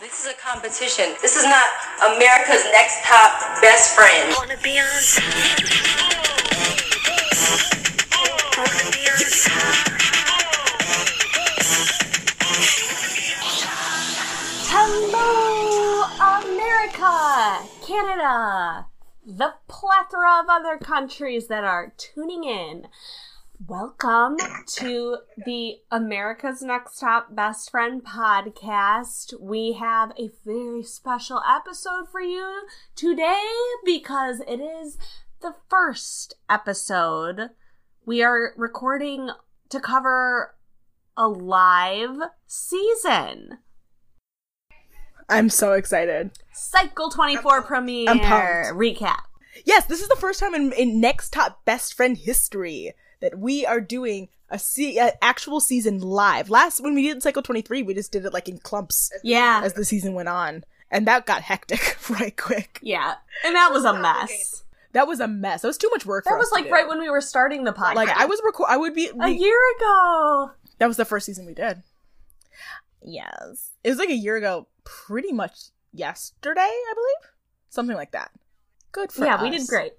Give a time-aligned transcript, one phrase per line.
[0.00, 1.16] This is a competition.
[1.20, 1.66] This is not
[2.14, 4.32] America's next top best friend.
[4.38, 4.86] Wanna be on.
[14.70, 16.04] Hello,
[16.44, 18.86] America, Canada,
[19.26, 22.86] the plethora of other countries that are tuning in.
[23.66, 24.36] Welcome
[24.76, 29.34] to the America's Next Top Best Friend podcast.
[29.40, 32.62] We have a very special episode for you
[32.94, 33.42] today
[33.84, 34.96] because it is
[35.42, 37.50] the first episode.
[38.06, 39.30] We are recording
[39.70, 40.54] to cover
[41.16, 42.16] a live
[42.46, 43.58] season.
[45.28, 46.30] I'm so excited.
[46.52, 49.22] Cycle 24 premiere I'm recap.
[49.64, 53.64] Yes, this is the first time in, in Next Top Best Friend history that we
[53.66, 56.48] are doing a se- a actual season live.
[56.50, 59.60] Last when we did Cycle 23, we just did it like in clumps Yeah.
[59.64, 62.78] as the season went on, and that got hectic right quick.
[62.82, 63.14] Yeah.
[63.44, 64.64] And that was a mess.
[64.92, 65.62] That was a mess.
[65.62, 66.24] That was too much work.
[66.24, 67.94] That for was us like right when we were starting the podcast.
[67.96, 68.66] like I was record.
[68.70, 69.10] I would be.
[69.20, 70.50] a year ago.
[70.78, 71.82] that was the first season we did.
[73.02, 75.56] Yes, it was like a year ago, pretty much
[75.92, 77.32] yesterday, I believe,
[77.68, 78.30] something like that.
[78.92, 79.92] Good for yeah, we did great.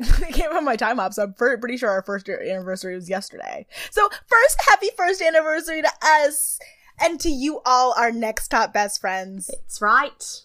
[0.22, 2.94] it came on my time up, so I'm pre- pretty sure our first year anniversary
[2.94, 3.66] was yesterday.
[3.90, 6.58] So, first, happy first anniversary to us
[6.98, 9.50] and to you all, our next top best friends.
[9.50, 10.42] It's right.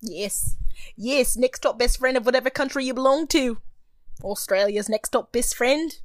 [0.00, 0.56] Yes,
[0.96, 3.58] yes, next top best friend of whatever country you belong to.
[4.22, 5.98] Australia's next top best friend.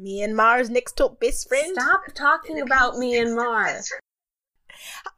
[0.00, 1.76] Myanmar's next top best friend.
[1.78, 3.82] Stop talking about Myanmar.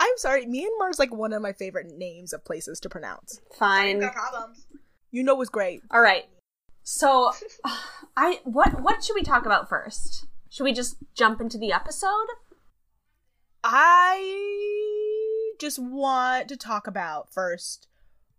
[0.00, 3.40] I'm sorry, Myanmar's like one of my favorite names of places to pronounce.
[3.56, 4.00] Fine.
[4.00, 4.66] No problems.
[5.10, 5.82] You know it's great.
[5.92, 6.24] All right.
[6.84, 7.32] So,
[8.16, 10.26] I what what should we talk about first?
[10.48, 12.26] Should we just jump into the episode?
[13.64, 17.88] I just want to talk about first.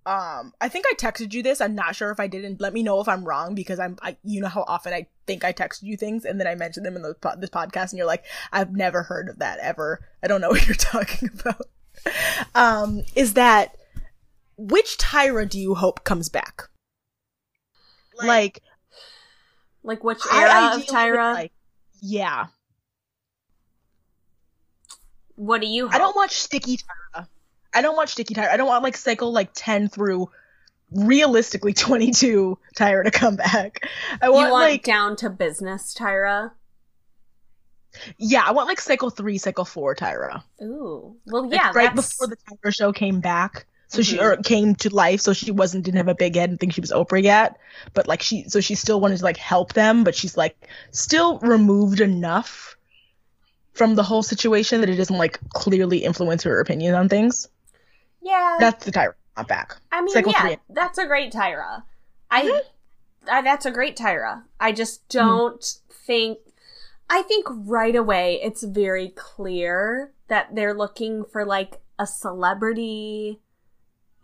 [0.05, 1.59] Um, I think I texted you this.
[1.59, 2.61] I'm not sure if I didn't.
[2.61, 3.97] Let me know if I'm wrong because I'm.
[4.01, 6.85] I, you know how often I think I texted you things and then I mentioned
[6.85, 8.23] them in the, this podcast and you're like,
[8.53, 10.07] I've never heard of that ever.
[10.23, 11.67] I don't know what you're talking about.
[12.53, 13.75] Um, is that
[14.57, 16.69] which Tyra do you hope comes back?
[18.17, 18.61] Like,
[19.83, 21.33] Like which era of Tyra?
[21.33, 21.51] like-
[22.01, 22.47] yeah,
[25.35, 25.85] what do you?
[25.87, 25.95] Hope?
[25.95, 27.27] I don't watch Sticky Tyra.
[27.73, 28.49] I don't watch Sticky Tyra.
[28.49, 30.29] I don't want like cycle like ten through
[30.91, 33.87] realistically twenty two Tyra to come back.
[34.21, 36.51] I want, want like down to business, Tyra?
[38.17, 40.43] yeah, I want like cycle three, cycle four Tyra.
[40.61, 41.17] Ooh.
[41.25, 41.67] Well, Like, yeah.
[41.73, 43.65] right that's- before the Tyra show came back.
[43.87, 44.21] So she Mhm.
[44.21, 46.81] or came to life, so she wasn't didn't have a big head and think she
[46.81, 47.57] was Oprah yet.
[47.93, 50.55] But like she, so she still wanted to like help them, but she's like
[50.91, 52.75] still removed enough
[53.73, 57.47] from the whole situation that it doesn't like clearly influence her opinion on things.
[58.21, 58.57] Yeah.
[58.59, 59.75] That's the Tyra not back.
[59.91, 61.83] I mean, Cycle yeah, that's a great Tyra.
[62.31, 63.29] I, Mm-hmm.
[63.29, 64.43] I, that's a great Tyra.
[64.59, 66.39] I just don't think.
[67.09, 73.41] I think right away it's very clear that they're looking for like a celebrity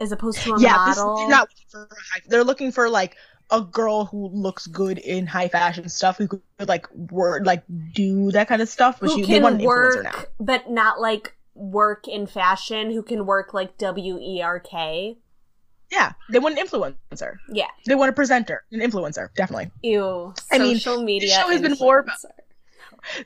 [0.01, 1.17] as opposed to a yeah, this, model.
[1.17, 3.15] they're not looking for high, they're looking for like
[3.51, 7.63] a girl who looks good in high fashion stuff who could like work like
[7.93, 12.27] do that kind of stuff, but who she can work, but not like work in
[12.27, 12.91] fashion.
[12.91, 15.17] Who can work like W E R K?
[15.91, 17.37] Yeah, they want an influencer.
[17.51, 17.67] Yeah.
[17.85, 19.71] They want a presenter, an influencer, definitely.
[19.83, 20.33] Ew.
[20.49, 21.27] I mean, social media.
[21.27, 22.15] this show has been more about-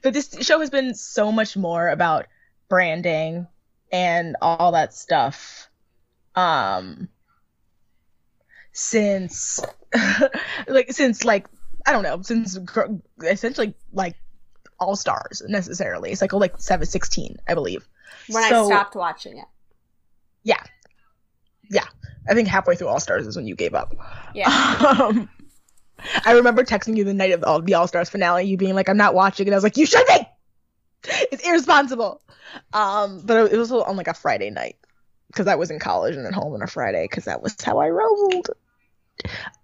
[0.01, 2.25] But this show has been so much more about
[2.67, 3.45] branding
[3.91, 5.69] and all that stuff.
[6.35, 7.09] Um
[8.71, 9.61] since
[10.67, 11.47] like since like
[11.85, 14.15] I don't know, since gr- essentially like
[14.79, 16.11] all stars necessarily.
[16.11, 17.87] It's like oh, like seven sixteen, I believe.
[18.27, 19.45] when I stopped watching it.
[20.43, 20.61] Yeah.
[21.69, 21.85] Yeah.
[22.27, 23.95] I think halfway through All Stars is when you gave up.
[24.33, 24.49] Yeah.
[24.99, 25.29] Um,
[26.25, 28.75] I remember texting you the night of the All, the All Stars finale, you being
[28.75, 30.27] like, "I'm not watching," and I was like, "You should be.
[31.31, 32.21] It's irresponsible."
[32.73, 34.75] Um, but it was on like a Friday night
[35.35, 37.77] because I was in college and at home on a Friday because that was how
[37.77, 38.49] I rolled.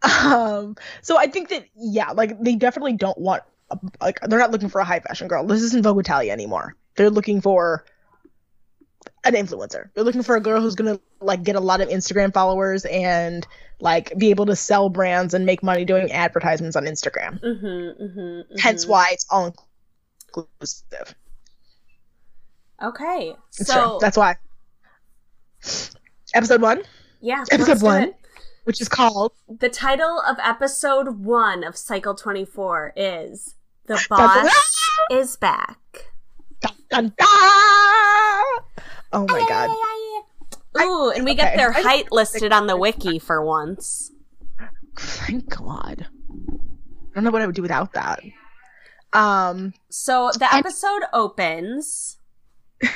[0.03, 4.51] Um, so I think that yeah, like they definitely don't want a, like they're not
[4.51, 5.45] looking for a high fashion girl.
[5.45, 6.75] This isn't Vogue Italia anymore.
[6.95, 7.85] They're looking for
[9.23, 9.89] an influencer.
[9.93, 13.47] They're looking for a girl who's gonna like get a lot of Instagram followers and
[13.79, 17.41] like be able to sell brands and make money doing advertisements on Instagram.
[17.41, 19.55] Mm-hmm, mm-hmm, Hence why it's all
[20.35, 21.15] inclusive.
[22.81, 23.35] Okay.
[23.51, 23.99] So.
[24.01, 24.35] That's why.
[26.33, 26.81] Episode one,
[27.19, 28.03] yeah, episode one.
[28.03, 28.15] it.
[28.63, 33.55] which is called The title of episode one of Cycle Twenty Four is
[33.85, 34.49] "The Boss
[35.11, 35.77] is Back."
[36.61, 37.17] dun, dun, dun.
[39.13, 39.69] Oh my god.
[40.81, 41.57] Ooh, and we get okay.
[41.57, 44.11] their height listed on the wiki for once.
[44.97, 46.07] Thank God.
[46.09, 48.21] I don't know what I would do without that.
[49.11, 52.17] Um, So the I- episode opens.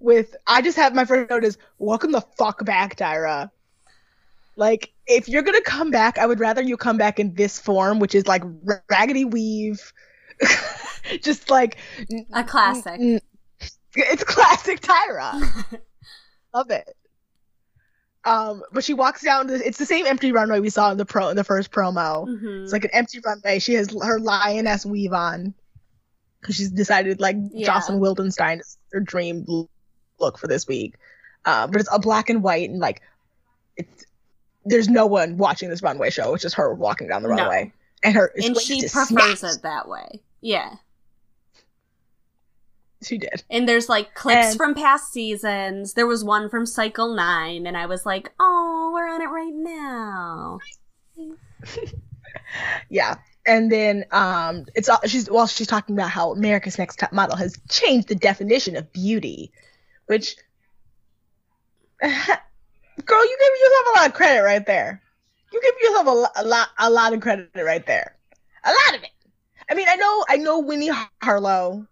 [0.00, 3.50] with I just have my first note is welcome the fuck back, Tyra.
[4.56, 7.98] Like, if you're gonna come back, I would rather you come back in this form,
[7.98, 8.42] which is like
[8.90, 9.92] raggedy weave,
[11.22, 11.76] just like
[12.32, 13.00] A classic.
[13.00, 13.20] Mm,
[13.94, 15.78] It's classic Tyra.
[16.54, 16.88] Love it.
[18.24, 19.46] Um, but she walks down.
[19.46, 22.26] The, it's the same empty runway we saw in the pro in the first promo.
[22.28, 22.64] Mhm.
[22.64, 23.58] It's like an empty runway.
[23.60, 25.54] She has her lioness weave on
[26.40, 27.66] because she's decided like Yeah.
[27.66, 29.46] Jocelyn Wildenstein is her dream
[30.20, 30.94] look for this week.
[31.44, 33.00] Uh, but it's a black and white and like
[33.76, 34.04] it's
[34.64, 36.34] there's no one watching this runway show.
[36.34, 37.36] It's just her walking down the No.
[37.36, 37.72] runway
[38.02, 40.20] and her and she prefers it that way.
[40.42, 40.74] Yeah.
[43.02, 43.42] She did.
[43.48, 45.94] And there's like clips And- from past seasons.
[45.94, 49.54] There was one from Cycle 9, and I was like, oh, we're on it right
[49.54, 50.58] now.
[52.88, 53.16] Yeah.
[53.46, 57.36] And then um it's all she's well she's talking about how America's Next Top Model
[57.36, 59.50] has changed the definition of beauty,
[60.10, 60.34] which
[62.02, 65.00] girl, you give yourself a lot of credit right there.
[65.52, 68.16] You give yourself a, lo- a lot a lot of credit right there.
[68.64, 69.10] A lot of it.
[69.70, 70.90] I mean, I know I know Winnie
[71.22, 71.86] Harlow,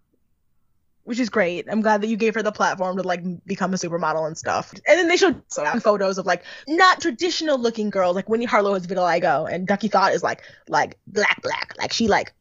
[1.05, 1.67] which is great.
[1.71, 4.73] I'm glad that you gave her the platform to like become a supermodel and stuff.
[4.73, 8.17] And then they showed some photos of like not traditional looking girls.
[8.17, 11.75] Like Winnie Harlow is vitiligo, and Duckie Thot is like like black black.
[11.79, 12.33] Like she like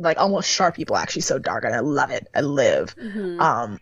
[0.00, 1.10] like almost sharpie black.
[1.10, 2.26] She's so dark, and I love it.
[2.34, 2.96] I live.
[2.96, 3.40] Mhm.
[3.40, 3.78] Um,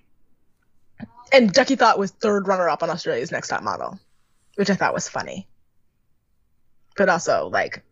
[1.32, 3.98] and Duckie Thot was third runner up on Australia's Next Top Model,
[4.56, 5.48] which I thought was funny.
[6.96, 7.82] But also, like,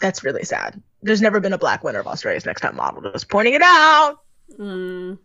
[0.00, 0.82] that's really sad.
[1.02, 3.10] There's never been a black winner of Australia's Next Top Model.
[3.12, 4.18] Just pointing it out.
[4.58, 5.18] Mm.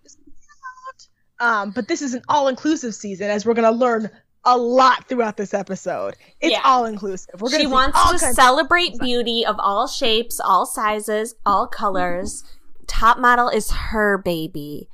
[1.40, 4.10] Um, but this is an all-inclusive season, as we're gonna learn
[4.46, 6.16] a lot throughout this episode.
[6.40, 6.62] It's Yeah.
[6.64, 7.42] all-inclusive.
[7.42, 12.44] We're gonna She wants to celebrate beauty of all shapes, all sizes, all colors.
[12.88, 14.88] Top model is her baby.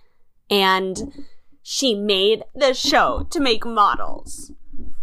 [0.50, 1.26] And
[1.70, 4.54] she made the show to make models.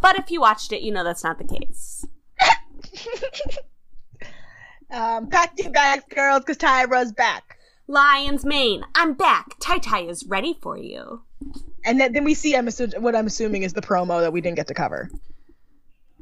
[0.01, 2.07] But if you watched it, you know that's not the case.
[4.91, 7.59] um, pack your bags, girls, because Tyra's back.
[7.87, 9.57] Lion's Mane, I'm back.
[9.61, 11.21] Tai Tai is ready for you.
[11.85, 14.41] And then, then we see I'm assu- what I'm assuming is the promo that we
[14.41, 15.11] didn't get to cover.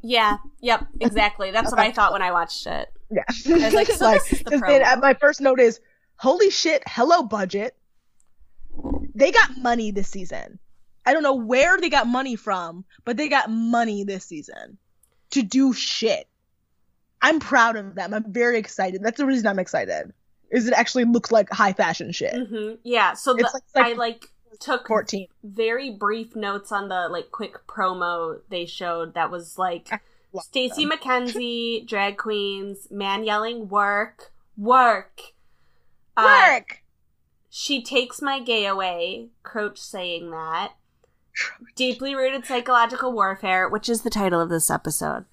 [0.03, 1.53] Yeah, yep, exactly.
[1.53, 2.89] That's what I thought when I watched it.
[3.13, 3.23] Yeah.
[3.29, 4.93] I was like, so this is the then, promo.
[4.93, 5.79] uh, my first note is,
[6.17, 7.77] holy shit, hello budget.
[9.15, 10.59] They got money this season.
[11.05, 14.79] I don't know where they got money from, but they got money this season
[15.31, 16.29] to do shit.
[17.21, 18.15] I'm proud of them.
[18.15, 19.03] I'm very excited.
[19.03, 20.13] That's the reason I'm excited.
[20.51, 22.35] Is it actually looks like high fashion shit.
[22.35, 24.27] hmm Yeah, so the, like- I like
[24.61, 25.29] took 14.
[25.43, 29.89] very brief notes on the like quick promo they showed that was like
[30.33, 30.85] love Stacey.
[30.87, 35.21] McKenzie, drag queens, man yelling work, work.
[36.17, 36.82] Uh, Work.
[37.55, 40.73] She takes my gay away, Croach saying that.
[41.77, 45.27] Deeply rooted psychological warfare, which is the title of this episode.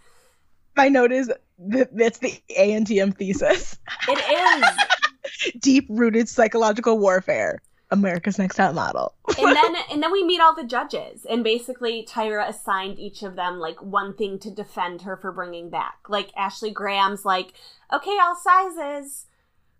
[0.75, 3.79] My note is that that's the ANTM thesis.
[4.09, 5.51] It is.
[5.61, 7.61] Deep rooted psychological warfare.
[7.89, 9.15] America's Next Top Model.
[9.37, 13.37] and then and then we meet all the judges and basically tyra assigned each of
[13.37, 17.53] them like one thing to defend her for bringing back like ashley graham's like
[17.91, 19.25] okay all sizes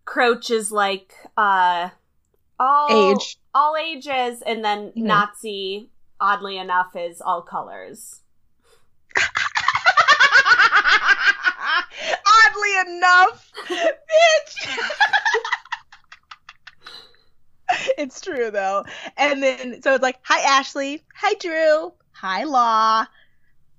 [0.08, 1.90] croach is like uh
[2.60, 3.38] all Age.
[3.54, 5.04] all ages and then Mhm.
[5.04, 5.90] nazi
[6.20, 8.22] oddly enough is all colors
[12.46, 14.80] Oddly enough, bitch.
[17.98, 18.84] it's true though.
[19.18, 23.06] And then so it's like, hi Ashley, hi Drew, hi Law,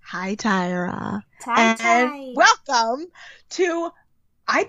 [0.01, 3.07] hi Tyra, tie and welcome
[3.51, 3.91] to.
[4.47, 4.69] I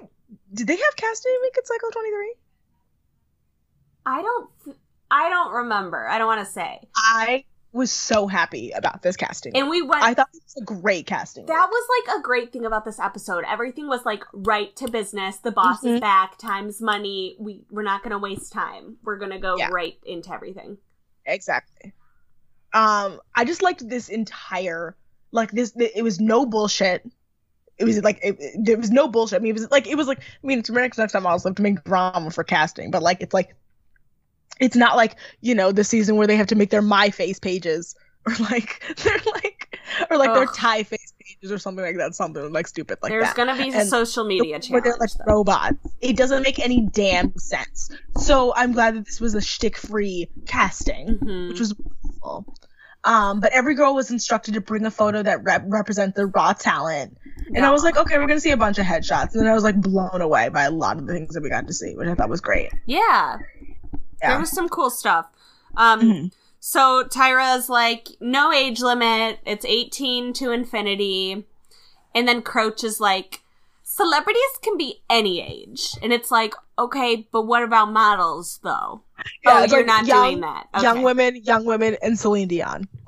[0.54, 2.34] did they have casting week at Cycle Twenty Three?
[4.06, 4.50] I don't
[5.10, 9.56] i don't remember i don't want to say I was so happy about this casting.
[9.56, 11.46] and we went I thought it was a great casting.
[11.46, 13.46] That was like a great thing about this episode.
[13.48, 15.38] Everything was like right to business.
[15.38, 16.02] The boss is Mhm.
[16.02, 16.38] back.
[16.38, 17.38] Time's money.
[17.40, 18.98] We we're not gonna waste time.
[19.04, 19.70] We're gonna go Yeah.
[19.72, 20.80] right into everything.
[21.26, 21.94] Exactly.
[22.74, 24.98] Um, I just liked this entire
[25.32, 25.72] like this.
[25.78, 27.10] It was no bullshit.
[27.78, 29.40] It was like it, it- there was no bullshit.
[29.40, 31.46] I mean, it was like it was like I mean, it's America's Next Top Models
[31.46, 33.56] have to make drama for casting, but like it's like
[34.60, 37.40] it's not like you know the season where they have to make their my face
[37.40, 37.96] pages
[38.28, 39.80] or like they're like
[40.12, 40.56] or like their Ugh.
[40.56, 42.14] tie face pages or something like that.
[42.14, 43.36] Something like stupid like There's that.
[43.36, 45.24] gonna be And social media where they're like though.
[45.34, 45.78] robots.
[46.02, 47.90] It doesn't make any damn sense.
[48.18, 51.50] So I'm glad that this was a shtick free casting Mhm.
[51.50, 52.54] which was wonderful.
[53.04, 56.54] Um, but every girl was instructed to bring a photo that rep- represent their raw
[56.54, 57.18] talent.
[57.56, 59.32] And I was like, okay, we're gonna see a bunch of headshots.
[59.34, 61.50] And then I was like blown away by a lot of the things that we
[61.50, 62.70] got to see, which I thought was great.
[62.86, 63.38] Yeah.
[64.22, 65.28] There was some cool stuff.
[65.76, 66.32] Um, Mhm.
[66.60, 69.40] so Tyra's like, no age limit.
[69.46, 71.46] It's 18 to infinity.
[72.14, 73.42] And then Croach is like,
[73.84, 75.96] celebrities can be any age.
[76.02, 79.04] And it's like, okay, but what about models though?
[79.44, 80.68] Yeah, oh, you're like not young- doing that.
[80.76, 80.84] Okay.
[80.84, 82.88] Young women, young women, and Celine Dion.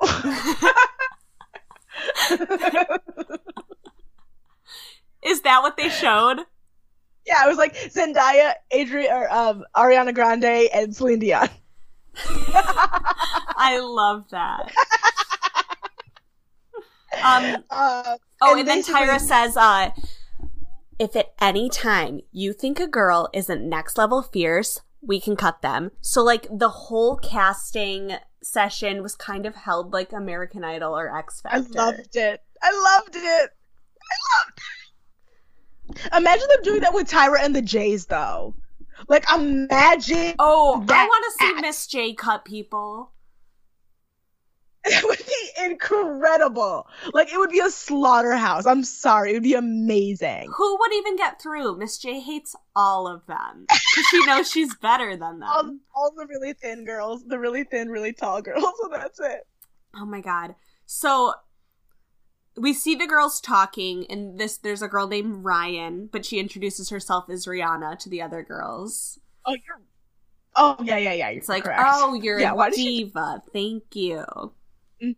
[5.22, 6.40] Is that what they showed?
[7.26, 11.48] Yeah, it was like Zendaya, Adrian, or um, Ariana Grande, and Celine Dion.
[12.16, 14.72] I love that.
[17.24, 19.90] um, Uh, Oh, and, And then Tyra says, uh,
[20.98, 25.62] if at any time you think a girl isn't next level fierce, we can cut
[25.62, 25.92] them.
[26.02, 31.40] So, like, the whole casting session was kind of held like American Idol or X
[31.40, 31.78] Factor.
[31.78, 32.42] I loved it.
[32.62, 33.22] I loved it.
[33.22, 34.83] I loved it.
[36.16, 38.54] Imagine them doing that with Tyra and the Jays, though.
[39.08, 43.10] Like, imagine Oh, I want to see Miss J cut people.
[44.86, 46.86] It would be incredible.
[47.14, 48.66] Like it would be a slaughterhouse.
[48.66, 50.50] I'm sorry, it would be amazing.
[50.54, 51.78] Who would even get through?
[51.78, 55.48] Miss J hates all of them because she knows she's better than them.
[55.48, 59.46] All, all the really thin girls, the really thin, really tall girls, so that's it.
[59.96, 60.54] Oh my god.
[60.84, 61.32] So
[62.56, 66.90] we see the girls talking and this there's a girl named Ryan, but she introduces
[66.90, 69.18] herself as Rihanna to the other girls.
[69.46, 69.80] Oh, you're.
[70.56, 71.28] Oh yeah, yeah, yeah.
[71.30, 71.82] It's like, correct.
[71.84, 73.42] "Oh, you're Yeah, a does she- diva.
[73.52, 74.24] Thank you."
[75.02, 75.16] Mm.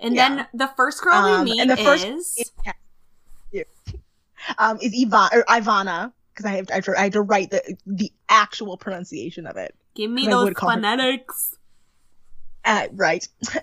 [0.00, 0.28] And Yeah.
[0.36, 2.50] then the first girl Um, we meet and the first- is
[3.52, 3.62] Yeah.
[4.58, 6.12] Um, is Ivan or Ivana?
[6.34, 9.74] Because I have I I have to write the the actual pronunciation of it.
[9.94, 11.56] Give me those call her- phonetics.
[12.64, 13.26] Uh, right.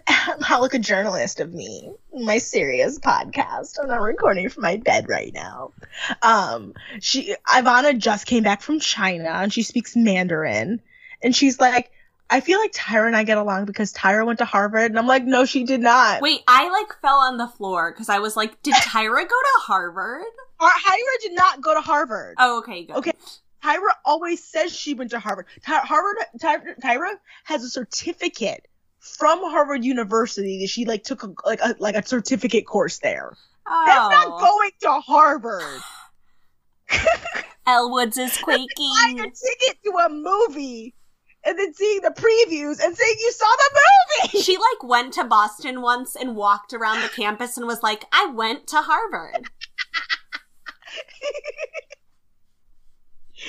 [0.50, 1.92] Like a journalist of me.
[2.14, 3.78] My serious podcast.
[3.82, 5.72] I'm not recording from my bed right now.
[6.22, 10.82] Um, she Ivana just came back from China and she speaks Mandarin.
[11.24, 11.92] And she's like,
[12.30, 14.92] I feel like Tyra and I get along because Tyra went to Harvard.
[14.92, 16.22] And I'm like, no, she did not.
[16.22, 19.60] Wait, I like fell on the floor because I was like, did Tyra go to
[19.62, 20.24] Harvard?
[20.60, 22.36] Har- Tyra did not go to Harvard.
[22.38, 22.98] Oh, okay, good.
[22.98, 23.12] Okay.
[23.64, 25.48] Tyra always says she went to Harvard.
[25.66, 27.14] Ty- Harvard, Ty- Tyra
[27.46, 28.68] has a certificate
[29.02, 33.36] from Harvard University that she like took a, like a like a certificate course there.
[33.68, 34.40] Oh, That's not oh.
[34.40, 35.82] going to Harvard.
[37.68, 38.68] Elle Woods is quaking.
[38.78, 40.94] Buying a ticket to a movie
[41.44, 43.82] and then seeing the previews and saying you saw the movie.
[44.44, 48.28] She like went to Boston once and walked around the campus and was like, I
[48.28, 49.50] went to Harvard.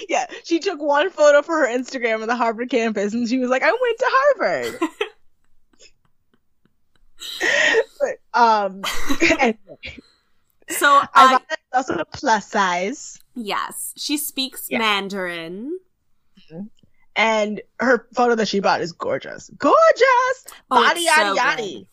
[0.08, 3.50] yeah, she took one photo for her Instagram of the Harvard campus and she was
[3.50, 4.78] like, I went to Harvard.
[8.00, 8.82] But, um,
[9.38, 9.98] anyway.
[10.68, 11.06] So, uh,
[11.38, 13.18] Ivana is also a plus size.
[13.34, 14.78] yes, she speaks Yeah.
[14.78, 15.78] Mandarin.
[17.14, 19.50] And her photo that she bought is gorgeous.
[19.58, 20.44] Gorgeous!
[20.70, 21.86] Oh, Body so yaddy yaddy.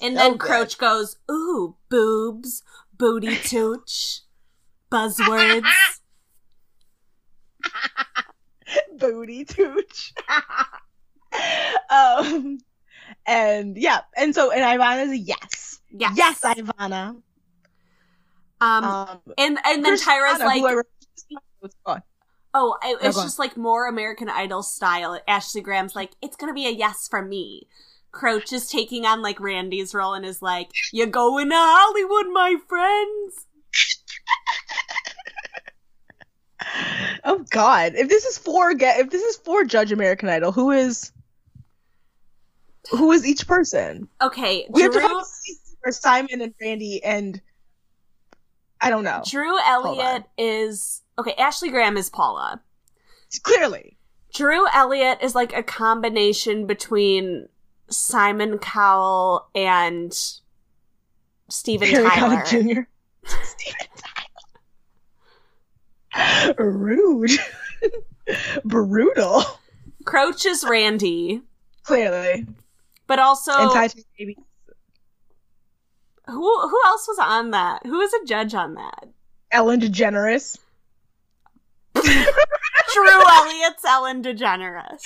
[0.00, 0.50] And So then good.
[0.50, 2.62] Croach goes, ooh, boobs,
[2.96, 4.20] booty tooch,
[4.90, 5.66] buzzwords.
[8.98, 10.14] Booty tooch.
[11.90, 12.58] um,
[13.26, 15.80] and yeah, and so, and Ivana's a yes.
[15.90, 16.12] Yes.
[16.16, 17.16] Yes, Ivana.
[18.60, 20.86] Um, Um, and, and then Tyra's like, who I wrote-
[21.60, 22.02] What's going on?
[22.54, 25.18] oh, it- No, it's just like more American Idol style.
[25.28, 27.66] Ashley Graham's like, it's gonna be a yes for me.
[28.12, 32.56] Croach is taking on like Randy's role and is like, "You're going to Hollywood, my
[32.66, 33.46] friends?
[37.24, 37.92] Oh God!
[37.94, 41.12] If this is for get, if this is for Judge American Idol, who is
[42.90, 44.08] who is each person?
[44.20, 45.24] Okay, We have to Drew, find a
[45.82, 47.40] for Simon and Randy and
[48.80, 49.22] I don't know.
[49.26, 49.58] Drew.
[49.66, 52.60] Elliott is, okay, Ashley Graham is Paula.
[53.42, 53.96] Clearly,
[54.34, 57.48] Drew Elliott is like a combination between
[57.88, 60.12] Simon Cowell and
[61.48, 62.42] Stephen Harry Tyler.
[62.42, 62.80] Connick Jr.
[63.42, 63.88] Steven
[66.14, 66.54] Tyler.
[66.58, 67.30] Rude.
[68.64, 69.42] Brutal.
[70.04, 71.42] Croach is Randy,
[71.82, 72.46] Clearly.
[73.06, 74.36] But also and Titan Baby.
[76.26, 77.84] who who else was on that?
[77.84, 79.08] Who was a judge on that?
[79.52, 80.58] Ellen DeGeneres.
[81.94, 82.04] Drew
[83.08, 85.02] Elliott's Ellen DeGeneres.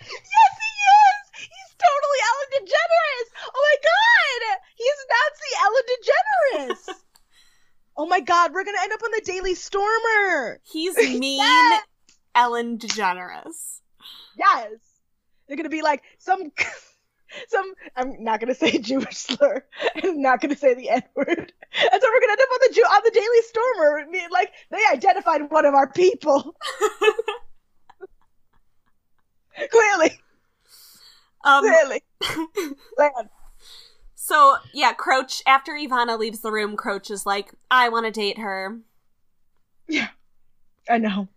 [0.00, 1.24] Yes, he is.
[1.38, 3.28] He's totally Ellen DeGeneres.
[3.54, 5.86] Oh my god, he's Nazi Ellen
[6.88, 6.94] DeGeneres.
[7.96, 10.60] oh my god, we're gonna end up on the Daily Stormer.
[10.64, 11.82] He's mean Yes.
[12.34, 13.80] Ellen DeGeneres.
[14.36, 14.68] Yes.
[15.46, 16.50] They're gonna be like some
[17.48, 19.64] some I'm not gonna say Jewish slur
[20.02, 21.28] I'm not gonna say the N word.
[21.28, 24.00] And so we're gonna end up on the Jew on the Daily Stormer.
[24.00, 26.54] I mean, Like they identified one of our people.
[29.70, 30.18] clearly,
[31.44, 32.02] Um, clearly.
[32.98, 33.28] Land.
[34.14, 35.42] so yeah, Croach.
[35.46, 38.78] After Ivana leaves the room, Croach is like, "I want to date her."
[39.88, 40.08] Yeah.
[40.88, 41.28] I know.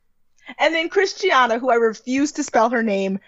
[0.60, 3.20] And then Christiana, who I refuse to spell her name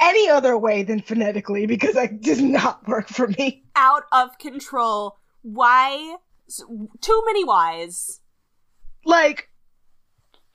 [0.00, 3.64] any other way than phonetically because that does not work for me.
[3.76, 5.16] Out of control.
[5.42, 6.16] Why?
[7.00, 8.20] Too many whys.
[9.04, 9.48] like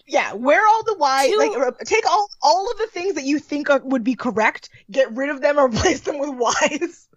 [0.07, 3.39] yeah where all the y Two- like take all all of the things that you
[3.39, 7.07] think are, would be correct get rid of them or replace them with y's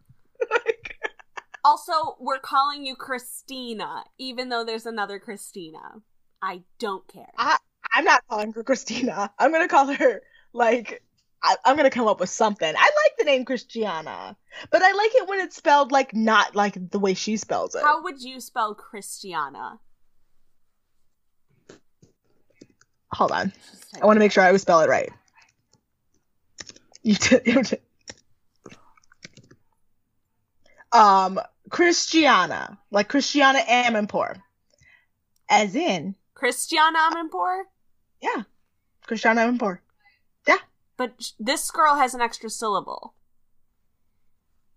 [0.51, 0.97] like,
[1.65, 5.81] Also, we're calling you Christina, even though there's another Christina.
[6.43, 7.31] I don't care.
[7.39, 10.21] i'm not calling her christina i'm gonna call her
[10.53, 11.03] like
[11.45, 14.37] I, i'm gonna come up with something i like the name christiana
[14.71, 17.83] but i like it when it's spelled like not like the way she spells it
[17.83, 19.79] How would you spell Christiana?
[23.13, 23.53] hold on
[24.01, 25.11] i want to make sure i would spell it right
[27.03, 27.81] you did, you did.
[30.93, 31.39] um
[31.71, 34.37] christiana like christiane amanpour
[35.49, 37.63] as in Christiane Amanpour?
[38.21, 38.43] Yeah.
[39.07, 39.79] Christiane Amanpour.
[40.97, 43.15] But this girl has an extra syllable.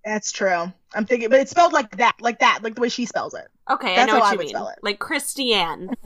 [0.04, 0.72] That's true.
[0.96, 3.48] I'm thinking, but it's spelled like that, like that, like the way she spells it.
[3.70, 4.56] Okay, I That's know how what I you would mean.
[4.56, 4.80] spell it.
[4.82, 5.92] Like Christiane.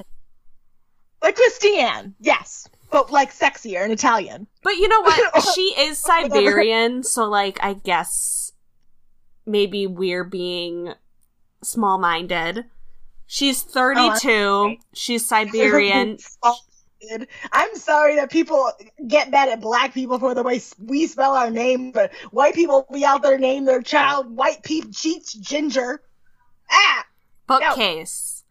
[1.23, 4.47] Like Christiane, yes, but like sexier in Italian.
[4.63, 5.43] But you know what?
[5.55, 8.53] she is Siberian, so like I guess
[9.45, 10.93] maybe we're being
[11.61, 12.65] small minded.
[13.27, 14.77] She's 32.
[14.93, 16.17] She's Siberian.
[17.51, 18.71] I'm sorry that people
[19.07, 22.87] get mad at black people for the way we spell our name, but white people
[22.91, 26.01] be out there name their child white peep cheats ginger.
[26.69, 27.05] Ah,
[27.47, 28.43] Bookcase.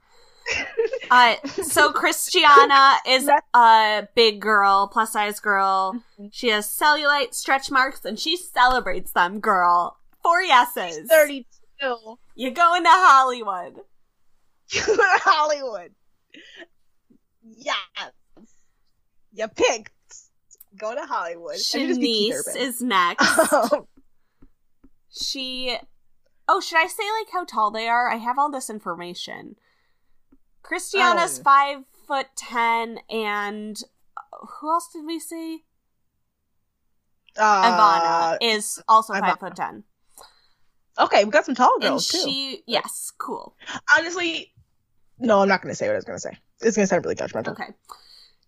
[1.11, 6.03] Uh, so Christiana is a big girl, plus size girl.
[6.31, 9.97] She has cellulite, stretch marks, and she celebrates them, girl.
[10.23, 11.09] Four yeses.
[11.09, 12.19] thirty-two.
[12.35, 13.81] You going to Hollywood.
[14.71, 15.93] You're going to Hollywood.
[17.43, 18.13] Yes.
[19.33, 19.91] You picked.
[20.77, 21.55] Go to Hollywood.
[21.55, 23.53] I should just be Keith Shanice is next.
[23.53, 23.87] Um,
[25.13, 25.77] She.
[26.49, 28.11] Oh, should I say like how tall they are?
[28.11, 29.57] I have all this information.
[30.63, 31.43] Christiana's Oh.
[31.43, 33.81] five foot ten, and
[34.17, 35.65] uh, who else did we see?
[37.37, 39.21] Ivana uh, is also Ivana.
[39.21, 39.85] five foot ten,
[40.99, 42.19] Okay, we got some tall and girls too.
[42.19, 43.55] she yes, cool.
[43.97, 44.53] Honestly,
[45.19, 46.37] no, I'm not going to say what I was going to say.
[46.61, 47.53] It's going to sound really judgmental.
[47.53, 47.69] Okay.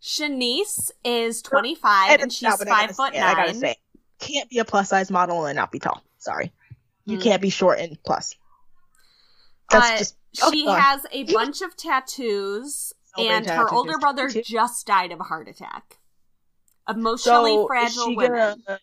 [0.02, 3.28] Shanice is twenty five, and she's five foot say- nine.
[3.28, 3.76] I gotta say,
[4.18, 6.02] can't be a plus size model and not be tall.
[6.18, 6.52] Sorry,
[7.04, 7.22] you Hmm.
[7.22, 8.34] can't be short and plus.
[9.70, 10.80] That's Uh, just oh, she go on.
[10.80, 15.48] has a bunch of tattoos, So and her older brother just died of a heart
[15.48, 15.98] attack.
[16.88, 18.62] Emotionally so fragile is she women.
[18.66, 18.80] gonna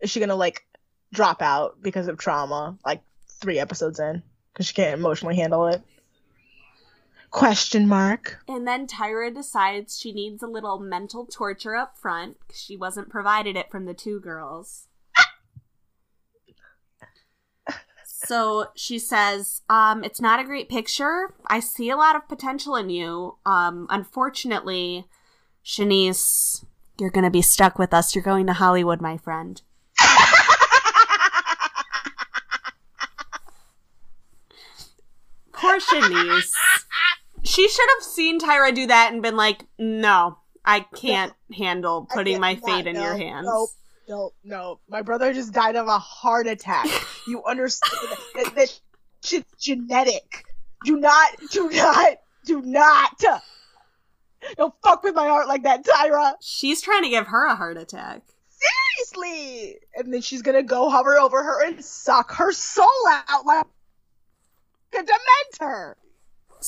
[0.00, 0.66] is she gonna like
[1.12, 3.00] drop out because of trauma like
[3.40, 5.80] three episodes in because she can't emotionally handle it
[7.36, 12.58] question mark And then Tyra decides she needs a little mental torture up front because
[12.58, 14.88] she wasn't provided it from the two girls.
[18.06, 21.34] so she says, um, it's not a great picture.
[21.46, 23.36] I see a lot of potential in you.
[23.44, 25.06] Um, unfortunately,
[25.62, 26.64] Shanice,
[26.98, 28.14] you're gonna be stuck with us.
[28.14, 29.60] You're going to Hollywood, my friend.
[35.52, 36.52] Poor Shanice.
[37.46, 42.34] She should have seen Tyra do that and been like, no, I can't handle putting
[42.34, 43.46] can't- my not- fate in no, your hands.
[43.46, 43.68] no
[44.08, 46.86] no no my brother just died of a heart attack.
[47.28, 48.80] You understand that, that, that
[49.24, 50.44] shit's genetic.
[50.84, 53.20] Do not do not do not.
[54.56, 56.34] Don't fuck with my heart like that tyra.
[56.40, 58.22] She's trying to give her a heart attack.
[58.48, 59.78] seriously.
[59.96, 62.86] And then she's gonna go hover over her and suck her soul
[63.28, 63.66] out like
[64.94, 65.94] a dementor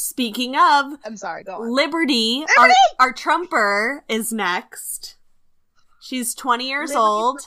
[0.01, 2.75] Speaking of, i'm sorry go on Liberty, our, Liberty!
[3.01, 5.17] our Trumper, is next.
[6.01, 7.41] She's 20 years Liberty old,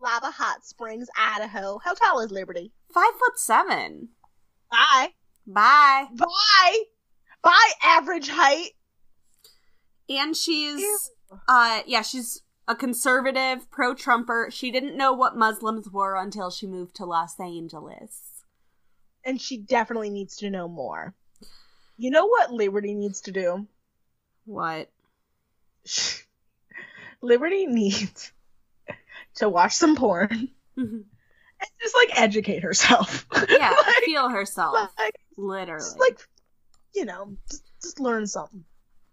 [0.00, 4.08] lava hot springs idaho how tall is liberty five foot seven.
[4.70, 5.08] bye
[5.46, 6.06] Bye.
[6.16, 6.78] bye
[7.42, 8.70] bye average height
[10.08, 11.08] And she's, Ew.
[11.48, 14.48] uh, yeah, she's a conservative, pro Trumper.
[14.52, 18.44] She didn't know what Muslims were until she moved to Los Angeles.
[19.24, 21.14] and she definitely needs to know more.
[22.00, 23.66] You know what Liberty needs to do?
[24.46, 24.88] What?
[27.22, 28.32] Liberty needs
[29.34, 31.04] to watch some porn Mhm.
[31.04, 33.26] and just like educate herself.
[33.50, 34.90] yeah, like, feel herself.
[34.98, 35.80] like, Literally.
[35.80, 36.18] just, like,
[36.94, 38.64] you know, just, just learn something.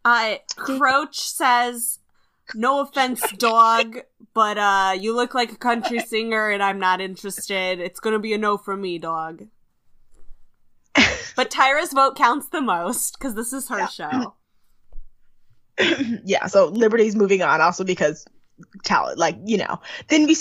[0.06, 2.00] Uh, Croach says,
[2.56, 3.98] "No offense, dog,
[4.34, 7.82] but uh, you look like a country singer, and I'm not interested.
[7.82, 9.44] It's gonna be a no from me, dog."
[11.38, 13.88] But Tyra's vote counts the most because this is her Yeah.
[13.88, 14.34] show.
[16.26, 18.26] yeah, so Liberty's moving on also because
[18.84, 19.80] talent, like, you know.
[20.10, 20.36] Then we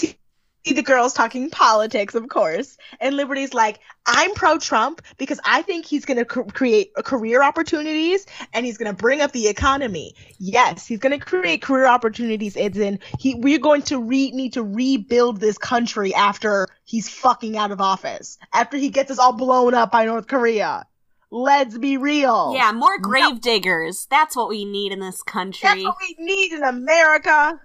[0.66, 5.62] see the girls talking politics, of course, and Liberty's like, I'm pro Trump because I
[5.62, 9.46] think he's going to cr- create career opportunities and he's going to bring up the
[9.46, 10.14] economy.
[10.38, 12.56] Yes, he's going to create career opportunities.
[12.56, 17.56] It's in, he, we're going to re- need to rebuild this country after he's fucking
[17.56, 20.86] out of office, after he gets us all blown up by North Korea.
[21.30, 22.54] Let's be real.
[22.56, 24.06] Yeah, more grave diggers.
[24.10, 25.68] That's what we need in this country.
[25.68, 27.60] That's what we need in America.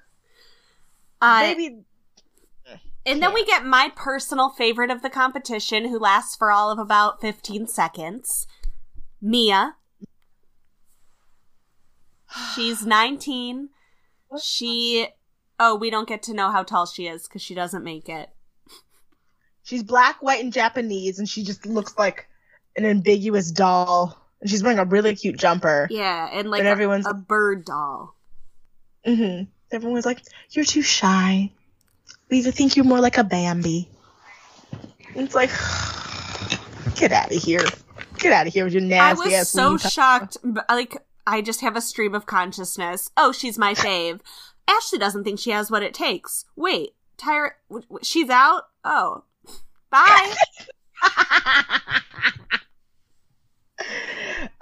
[1.21, 1.83] Uh, Maybe
[3.05, 6.79] and then we get my personal favorite of the competition, who lasts for all of
[6.79, 8.47] about 15 seconds.
[9.21, 9.75] Mia.
[12.55, 13.69] She's 19.
[14.41, 15.07] She.
[15.59, 18.29] Oh, we don't get to know how tall she is because she doesn't make it.
[19.63, 22.27] she's black, white, and Japanese, and she just looks like
[22.75, 24.17] an ambiguous doll.
[24.39, 25.87] And she's wearing a really cute jumper.
[25.91, 28.15] Yeah, and like And a- everyone's- a, bird doll.
[29.05, 31.51] hmm Everyone's like, "You're too shy.
[32.29, 33.89] We think you're more like a Bambi."
[35.15, 35.49] And it's like,
[36.95, 37.63] get out of here.
[38.17, 39.49] Get out of here with your nasty I was ass.
[39.49, 40.37] so shocked.
[40.69, 40.97] Like,
[41.27, 43.09] I just have a stream of consciousness.
[43.17, 44.21] Oh, she's my fave.
[44.67, 46.45] Ashley doesn't think she has what it takes.
[46.55, 48.63] Wait, Tyra, w- w- she's out?
[48.85, 49.23] Oh.
[49.89, 50.33] Bye.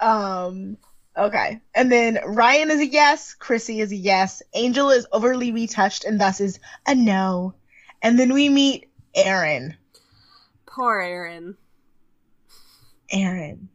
[0.00, 0.76] um.
[1.16, 1.60] Okay.
[1.74, 3.34] And then Ryan is a yes.
[3.34, 4.42] Chrissy is a yes.
[4.54, 7.54] Angel is overly retouched and thus is a no.
[8.02, 9.76] And then we meet Aaron.
[10.66, 11.56] Poor Aaron.
[13.12, 13.68] Aaron.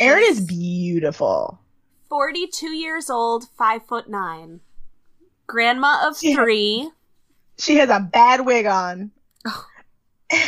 [0.00, 1.60] Aaron is beautiful.
[2.08, 4.60] 42 years old, 5 foot 9.
[5.46, 6.36] Grandma of Yeah.
[6.36, 6.90] 3.
[7.58, 9.10] She has a bad wig on.
[9.46, 9.66] Oh.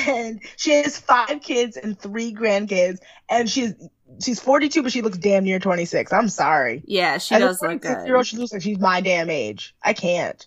[0.07, 3.01] And she has five kids and three grandkids.
[3.29, 3.75] And she's
[4.23, 6.13] she's 42, but she looks damn near 26.
[6.13, 6.83] I'm sorry.
[6.87, 9.75] Yeah, she As does look 26 year old, she looks like she's my damn age.
[9.83, 10.47] I can't.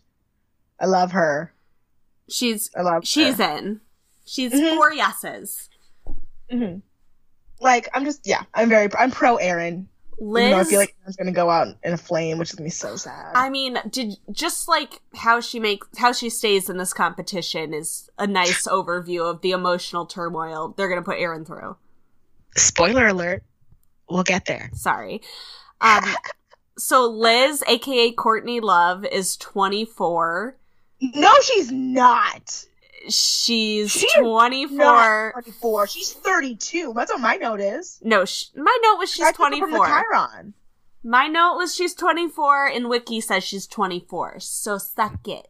[0.79, 1.53] I love her.
[2.29, 3.57] She's I love she's her.
[3.57, 3.81] in.
[4.25, 4.75] She's Mhm.
[4.75, 5.69] four yeses.
[6.51, 6.77] hmm
[7.59, 8.43] Like I'm just yeah.
[8.53, 9.87] I'm very I'm pro Aaron.
[10.19, 12.55] Liz Even though I feel like Aaron's gonna go out in a flame, which is
[12.55, 13.33] gonna be so sad.
[13.35, 18.09] I mean, did just like how she makes how she stays in this competition is
[18.17, 21.77] a nice overview of the emotional turmoil they're gonna put Aaron through.
[22.55, 23.43] Spoiler alert.
[24.09, 24.69] We'll get there.
[24.73, 25.21] Sorry.
[25.81, 26.03] Um
[26.77, 30.57] so Liz, aka Courtney Love, is twenty four.
[31.01, 32.65] No, she's not.
[33.09, 35.41] She's She is twenty Not four.
[35.43, 35.87] 24.
[35.87, 36.93] She's 32.
[36.95, 37.99] That's what my note is.
[38.03, 39.77] No, sh- my note was she's her twenty from the.
[39.79, 40.53] Chiron.
[41.03, 44.39] My note was she's twenty four, and Wiki says she's twenty four.
[44.39, 45.47] So suck it.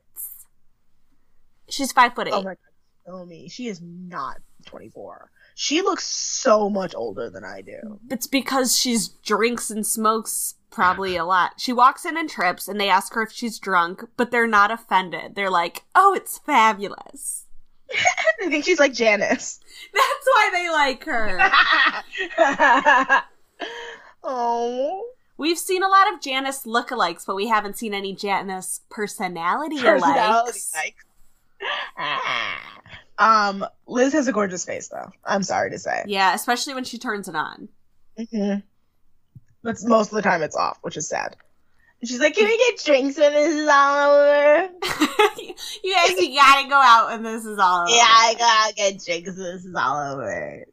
[1.70, 2.34] She's five foot eight.
[2.34, 2.58] Oh my god,
[3.06, 3.50] kill me.
[3.50, 5.32] She is not 24.
[5.60, 8.00] She looks so much older than I do.
[8.12, 11.54] It's because she's drinks and smokes probably a lot.
[11.58, 14.70] She walks in and trips, and they ask her if she's drunk, but they're not
[14.70, 15.34] offended.
[15.34, 17.48] They're like, "Oh, it's fabulous."
[17.92, 19.60] I think she's like Janice.
[19.94, 21.40] That's why they like her.
[24.24, 25.10] oh.
[25.38, 30.60] We've seen a lot of Janice lookalikes, but we haven't seen any Janice personality Personality
[30.60, 30.76] alikes.
[30.76, 30.98] like.
[31.98, 32.62] Ah.
[33.20, 35.12] Um, Liz has a gorgeous face, though.
[35.26, 36.04] I'm sorry to say.
[36.08, 37.70] Yeah, especially when she turns it on.
[38.18, 38.56] hmm
[39.64, 41.36] But most of the time it's off, which is sad.
[42.00, 44.70] And she's like, "Can we get drinks when this is all over?"
[45.84, 47.90] you guys, you gotta go out when this is all over.
[47.90, 50.64] Yeah, I gotta get drinks when this is all over.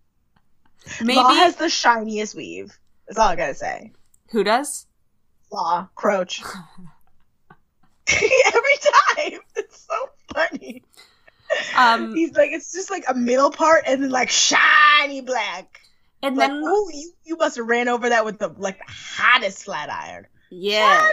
[1.00, 2.76] maybe Law has the shiniest weave.
[3.06, 3.92] That's all I gotta say.
[4.32, 4.86] who does?
[5.52, 6.42] Law, Croach.
[8.12, 9.94] Every time, it's so
[10.34, 10.82] funny.
[11.76, 15.80] Um, He's like, it's just like a middle part and then like shiny black.
[16.22, 18.84] and Like, then ooh, you, you must have ran over that with the like the
[18.92, 20.26] hottest flat iron.
[20.50, 21.08] yeah,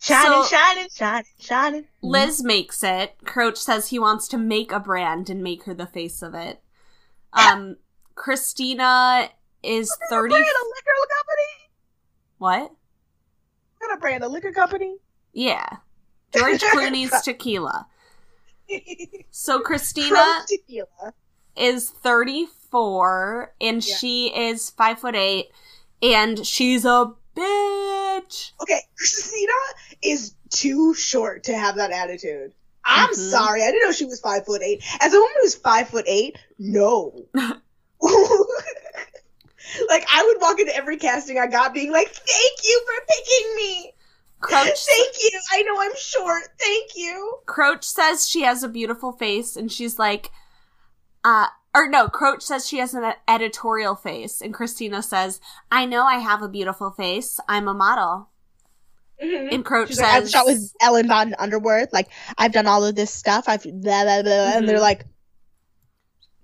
[0.00, 1.84] Shining, So- shining, shining, shining.
[2.02, 3.14] Liz makes it.
[3.24, 6.60] Croach says he wants to make a brand and make her the face of it.
[7.32, 7.76] Um,
[8.16, 9.28] Christina
[9.62, 10.30] is thirty.
[10.32, 11.70] brand a liquor company?
[12.38, 12.72] What?
[13.78, 14.96] What a brand a liquor company?
[15.32, 15.66] Yeah,
[16.36, 17.86] George Clooney's tequila.
[19.30, 20.44] So Christina
[21.56, 23.96] is 34 and Yeah.
[23.96, 25.50] she is 5 foot 8
[26.02, 28.52] and she's a bitch.
[28.60, 29.52] Okay, Christina
[30.02, 32.52] is too short to have that attitude.
[32.84, 33.30] I'm Mhm.
[33.30, 34.82] sorry, I didn't know she was five foot eight.
[35.00, 37.24] As a woman who's five foot eight, no.
[39.88, 43.56] like I would walk into every casting I got being like, "Thank you for picking
[43.56, 43.94] me.
[44.42, 45.40] Crouch Thank you.
[45.52, 46.42] I know I'm short.
[46.58, 50.30] Thank you." Crouch says she has a beautiful face, and she's like,
[51.24, 56.04] uh, or no, Crouch says she has an editorial face, and Christina says, I know
[56.04, 57.40] I have a beautiful face.
[57.48, 58.28] I'm a model.
[59.20, 61.92] And Croach She's like, I've says, shot with Ellen Von Unwerth.
[61.92, 63.44] Like I've done all of this stuff.
[63.46, 64.80] I've blah blah blah, and they're Mhm.
[64.80, 65.04] like,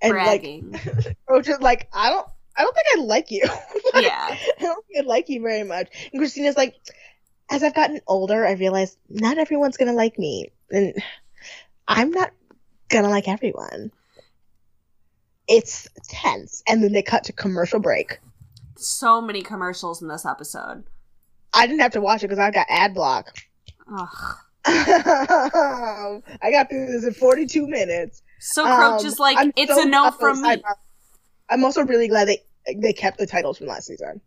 [0.01, 0.71] and bragging.
[0.87, 3.43] like, Roach is like, I don't, I don't think I like you.
[3.95, 4.29] Like, yeah.
[4.31, 5.89] I don't think I like you very much.
[6.13, 6.75] And Christina's like,
[7.51, 10.95] as I've gotten older, I realized not everyone's gonna like me, and
[11.89, 12.33] I'm not
[12.89, 13.91] gonna like everyone.
[15.49, 18.19] It's tense, and then they cut to commercial break.
[18.77, 20.85] So many commercials in this episode.
[21.55, 23.35] I didn't have to watch it because I've got ad block.
[23.91, 24.37] Ugh.
[24.67, 28.23] I got through this in 42 minutes.
[28.39, 30.63] So Croach Um, is like, I'm it's so a no from me.
[31.49, 32.43] I'm also really glad they
[32.77, 34.21] they kept the titles from last season.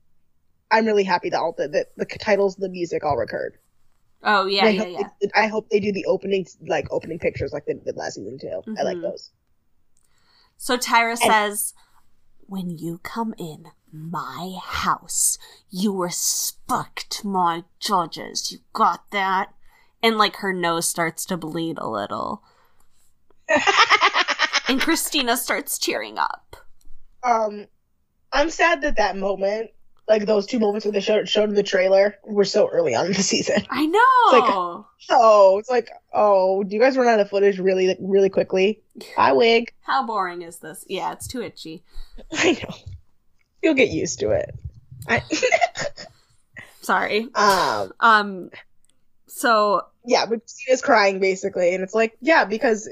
[0.72, 3.58] I'm really happy that all the, the, the titles, the music all recurred.
[4.24, 5.10] Oh, yeah, I yeah, yeah.
[5.22, 8.38] they- I hope they do the opening like opening pictures like they did last season
[8.40, 8.62] too.
[8.78, 9.02] I like Mhm.
[9.04, 9.32] those.
[10.58, 11.74] So Tyra says,
[12.48, 15.38] When you come in my house,
[15.70, 18.52] you respect my judges.
[18.52, 19.54] You got that?
[20.04, 22.44] And like her nose starts to bleed a little.
[24.68, 26.56] And Christina starts cheering up.
[27.24, 27.68] um,
[28.32, 29.72] I'm sad that that moment,
[30.12, 33.08] like those two moments where they showed showed in the trailer, were so early on
[33.08, 33.66] in the season.
[33.70, 34.00] I know.
[35.02, 37.98] It's Like oh, it's like, oh, do you guys run out of footage really, like,
[38.00, 38.82] really quickly?
[39.18, 39.74] Bye, wig.
[39.82, 40.86] How boring is this?
[40.88, 41.84] Yeah, it's too itchy.
[42.32, 42.76] I know.
[43.64, 44.54] You'll get used to it.
[45.08, 45.24] I,
[46.82, 47.28] Sorry.
[47.34, 48.52] um, Um
[49.28, 52.88] so yeah, but Christina's crying basically, and it's like, yeah, because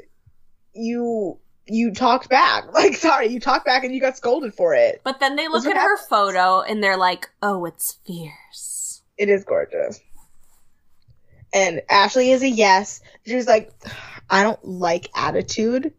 [0.74, 1.38] you
[1.70, 2.66] you talked back.
[2.74, 5.02] Like, sorry, you talked back and you got scolded for it.
[5.04, 9.28] but then they look at what her photo and they're like, "Oh, it's fierce." It
[9.30, 10.00] is gorgeous.
[11.54, 13.02] And Ashley is a yes.
[13.26, 13.72] She's like,
[14.30, 15.94] I don't like attitude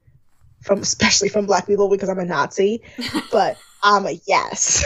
[0.62, 2.82] from especially from black people because I'm a Nazi,
[3.32, 4.84] but I'm a yes.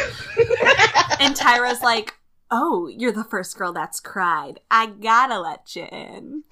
[1.20, 2.14] And Tyra's like,
[2.50, 4.60] "Oh, you're the first girl that's cried.
[4.70, 6.44] I gotta let you in."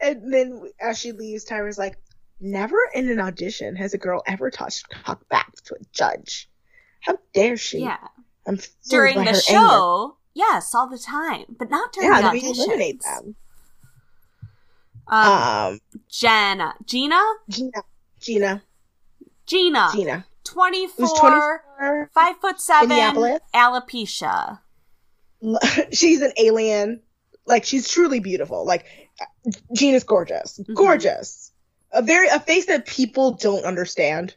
[0.00, 1.96] And then as she leaves, Tyra's like,
[2.40, 4.86] never in an audition has a girl ever touched
[5.28, 6.48] back to a judge.
[7.00, 7.80] How dare she?
[7.80, 7.98] Yeah.
[8.46, 8.58] I'm
[8.88, 12.56] During the show, yes, all the time, but not during Yeah, the me auditions.
[12.56, 13.36] eliminate them.
[15.06, 17.82] Um, Um, Jenna, Gina, Gina,
[18.20, 18.62] Gina,
[19.46, 21.06] Gina, Gina, twenty-four,
[21.78, 22.10] 24.
[22.14, 23.40] five foot seven, Minneapolis?
[23.54, 24.60] alopecia.
[25.92, 27.02] She's an alien.
[27.46, 28.64] Like she's truly beautiful.
[28.64, 28.84] Like
[29.74, 30.74] Gina's gorgeous, Mhm.
[30.74, 31.52] gorgeous.
[31.92, 34.34] A very a face that people don't understand,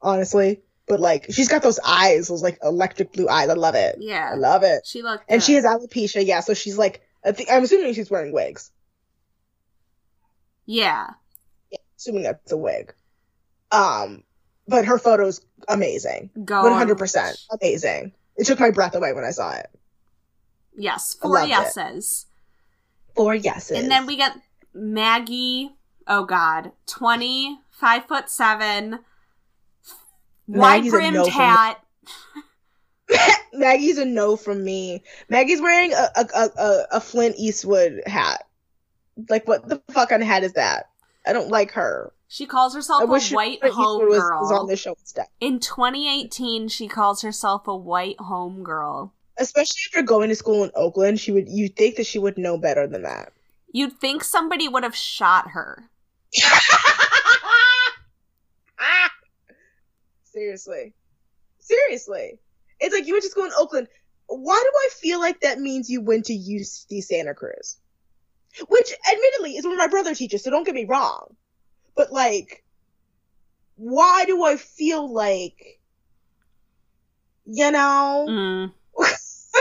[0.00, 0.62] honestly.
[0.88, 3.48] But like she's got those eyes, those like electric blue eyes.
[3.48, 3.96] I love it.
[4.00, 4.84] Yeah, I love it.
[4.86, 6.40] she looks, And she has alopecia, yeah.
[6.40, 8.70] So she's like, think I'm assuming she's wearing wigs.
[10.66, 11.10] Yeah,
[11.96, 12.94] Assuming that's a wig.
[13.70, 14.22] Um,
[14.68, 16.30] but her photo's amazing.
[16.44, 18.12] go One hundred percent amazing.
[18.36, 19.68] It took my breath away when I saw it.
[20.76, 22.26] Yes, four yeses.
[22.26, 22.31] it.
[23.14, 23.78] Four yeses.
[23.78, 24.36] And then we get
[24.74, 25.70] Maggie.
[26.06, 28.98] Oh God, twenty, five foot seven,
[30.46, 31.82] wide brimmed no hat.
[33.52, 35.02] Maggie's a no from me.
[35.28, 38.44] Maggie's wearing a a, a, a Clint Eastwood hat.
[39.28, 40.86] Like what the fuck of hat is that?
[41.26, 42.12] I don't like her.
[42.28, 44.40] She calls herself I a white Eastwood was, homegirl.
[44.40, 45.26] was on this show instead.
[45.38, 49.10] In 2018, she calls herself a white homegirl.
[49.38, 52.58] Especially after going to school in Oakland, she would you think that she would know
[52.58, 53.32] better than that.
[53.72, 55.88] You'd think somebody would have shot her.
[60.32, 60.94] Seriously.
[61.58, 62.38] Seriously.
[62.80, 63.88] It's like you went to school in Oakland.
[64.26, 67.76] Why do I feel like that means you went to UC Santa Cruz?
[68.68, 71.36] Which, admittedly, is where my brother teaches, so don't get me wrong.
[71.94, 72.64] But, like,
[73.76, 75.80] why do I feel like,
[77.44, 78.26] you know?
[78.28, 78.72] Mm.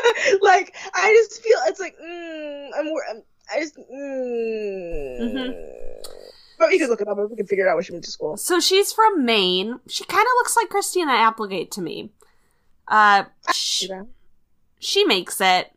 [0.42, 5.22] like, I just feel, it's like, mm, I'm, I'm I just, mm.
[5.22, 5.52] Mm-hmm.
[6.58, 8.12] But we could look it up and we can figure out where she went to
[8.12, 8.38] school.
[8.38, 9.80] So she's from Maine.
[9.88, 12.12] She kind of looks like Christina Applegate to me.
[12.88, 13.88] Uh, sh-
[14.80, 15.72] she makes it.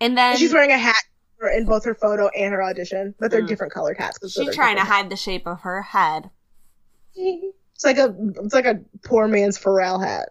[0.00, 1.02] And then she's wearing a hat
[1.56, 3.48] in both her photo and her audition, but they're Mm.
[3.48, 4.18] different colored hats.
[4.32, 6.30] she's trying to hide the shape of her head.
[7.74, 10.28] It's like a it's like a poor man's Pharrell hat.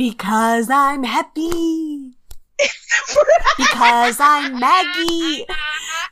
[0.00, 2.14] Because I'm happy.
[3.58, 5.44] because I'm Maggie.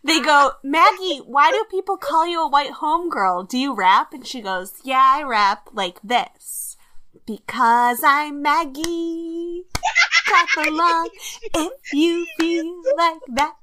[0.05, 3.49] They go, Maggie, why do people call you a white homegirl?
[3.49, 4.13] Do you rap?
[4.13, 6.77] And she goes, Yeah, I rap like this.
[7.27, 9.65] Because I'm Maggie.
[10.27, 11.09] Clap along
[11.55, 13.55] if you feel like that.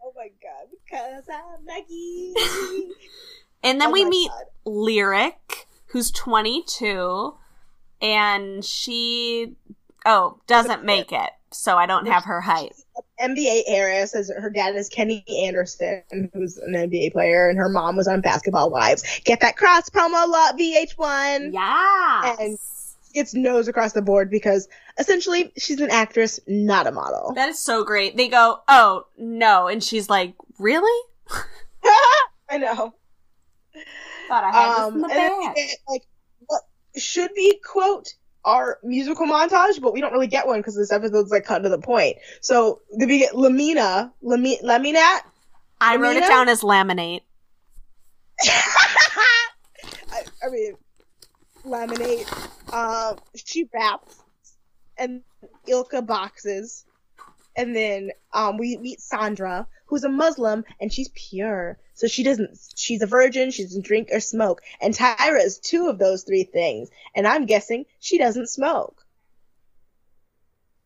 [0.00, 2.32] oh my god, because I'm Maggie.
[3.62, 4.44] And then Oh we meet God.
[4.64, 7.34] Lyric, who's 22,
[8.00, 9.54] and she,
[10.06, 11.30] oh, doesn't make it.
[11.50, 12.74] So I don't have her height.
[13.20, 16.02] NBA heiress, as her dad is Kenny Anderson,
[16.32, 19.20] who's an NBA player, and her mom was on Basketball Wives.
[19.24, 21.52] Get that cross promo lot VH1.
[21.52, 22.36] Yeah.
[22.40, 22.58] And-
[23.14, 27.34] Gets nose across the board because essentially she's an actress, not a model.
[27.34, 28.16] That is so great.
[28.16, 29.68] They go, oh, no.
[29.68, 31.08] And she's like, really?
[32.48, 32.94] I know.
[34.32, 35.54] Thought I had Um, this in the bag.
[35.56, 36.02] get, like
[36.46, 36.62] what
[36.96, 38.14] should be quote
[38.46, 41.68] our musical montage, but we don't really get one because this episode's like cut to
[41.68, 42.16] the point.
[42.40, 45.20] So then we get Lamina, Lami- Laminat.
[45.80, 47.20] I wrote it down as laminate.
[48.44, 50.74] I, I mean,
[51.64, 52.26] laminate.
[52.72, 54.16] Um, she raps,
[54.96, 55.20] and
[55.66, 56.84] Ilka boxes,
[57.56, 61.76] and then um, we meet Sandra, who's a Muslim, and she's pure.
[61.92, 62.58] So she doesn't.
[62.76, 63.50] She's a virgin.
[63.50, 64.62] She doesn't drink or smoke.
[64.80, 69.04] And Tyra is two of those three things, and I'm guessing she doesn't smoke.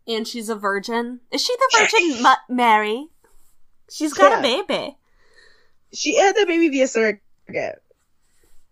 [0.09, 1.21] And she's a virgin.
[1.31, 3.07] Is she the Virgin Ma- Mary?
[3.89, 4.39] She's got Yeah.
[4.41, 4.97] a baby.
[5.93, 7.21] She had the baby via surrogate.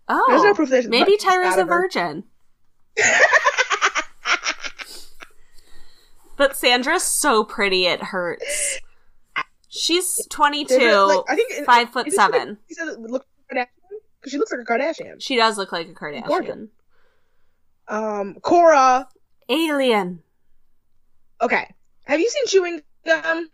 [0.09, 0.25] Oh.
[0.27, 2.25] There's no proof that maybe Tyra's a virgin.
[6.37, 8.79] but Sandra's so pretty it hurts.
[9.77, 12.57] She's 22, Like, I think five foot is this what seven.
[12.67, 13.67] He said it looked like Kardashian
[14.19, 15.15] because she looks like a Kardashian.
[15.19, 16.27] She does look like a Kardashian.
[16.27, 16.67] Gorgeous.
[17.87, 19.07] Um, Cora.
[19.49, 20.23] Alien.
[21.41, 21.67] Okay,
[22.05, 23.49] have you seen Chewing Gum?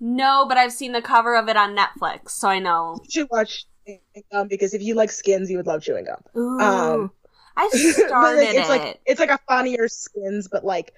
[0.00, 2.98] No, but I've seen the cover of it on Netflix, so I know.
[3.04, 4.00] You should watch Chewing
[4.32, 6.22] Gum because if you like skins, you would love Chewing Gum.
[6.36, 6.58] Ooh.
[6.60, 7.12] Um,
[7.56, 8.68] I But, started like, it's it.
[8.68, 10.92] like it's like a funnier skins, but like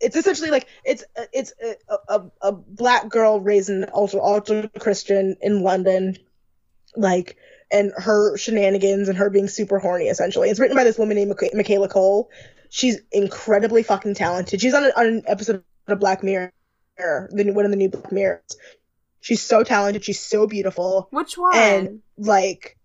[0.00, 1.52] it's essentially like it's it's
[1.88, 6.16] a, a, a black girl raised in ultra ultra Christian in London,
[6.96, 7.36] like
[7.70, 10.48] and her shenanigans and her being super horny essentially.
[10.48, 12.28] It's written by this woman named Micha- Michaela Coel.
[12.70, 14.60] She's incredibly fucking talented.
[14.60, 16.52] She's on, a, on an episode of Black Mirror,
[16.96, 18.56] the new- one of the new Black Mirrors.
[19.20, 20.04] She's so talented.
[20.04, 21.52] She's so beautiful Which one?
[21.54, 22.78] and like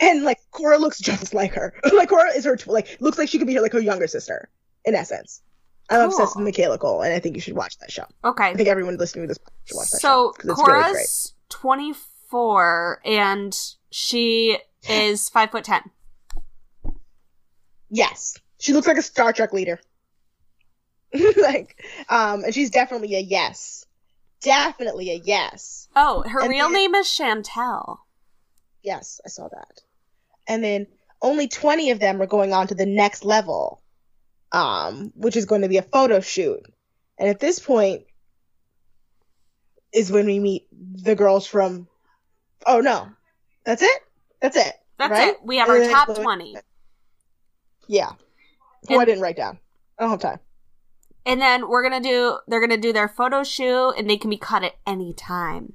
[0.00, 1.74] and like Cora looks just like her.
[1.92, 4.06] like Cora is her tw- like looks like she could be her like her younger
[4.06, 4.48] sister
[4.84, 5.42] in essence.
[5.90, 6.06] I'm Cool.
[6.06, 8.04] obsessed with Michaela Coel, and I think you should watch that show.
[8.24, 8.46] okay.
[8.50, 10.08] I think everyone listening to this should watch that show.
[10.08, 10.82] So show 'cause it's really.
[10.82, 13.58] Cora's 24 and
[13.90, 15.82] she is five foot ten.
[17.90, 19.78] Yes, she looks like a Star Trek leader.
[21.36, 23.86] like, um, and she's definitely a yes,
[24.42, 25.88] definitely a yes.
[25.94, 27.98] Oh, her And real then- name is Chantel.
[28.82, 29.80] Yes, I saw that.
[30.48, 30.86] And then
[31.22, 33.80] only 20 of them are going on to the next level,
[34.54, 36.60] um, which is going to be a photo shoot.
[37.18, 38.04] And at this point
[39.92, 41.88] is when we meet the girls from.
[42.66, 43.08] Oh no,
[43.66, 44.02] that's it.
[44.40, 44.72] That's it.
[44.98, 45.28] That's right?
[45.30, 45.40] it.
[45.44, 46.56] We have And our top 20.
[47.88, 48.12] Yeah.
[48.88, 49.58] Who I didn't write down.
[49.98, 50.38] I don't have time.
[51.26, 54.36] And then we're gonna do they're gonna do their photo shoot and they can be
[54.36, 55.72] cut at any time.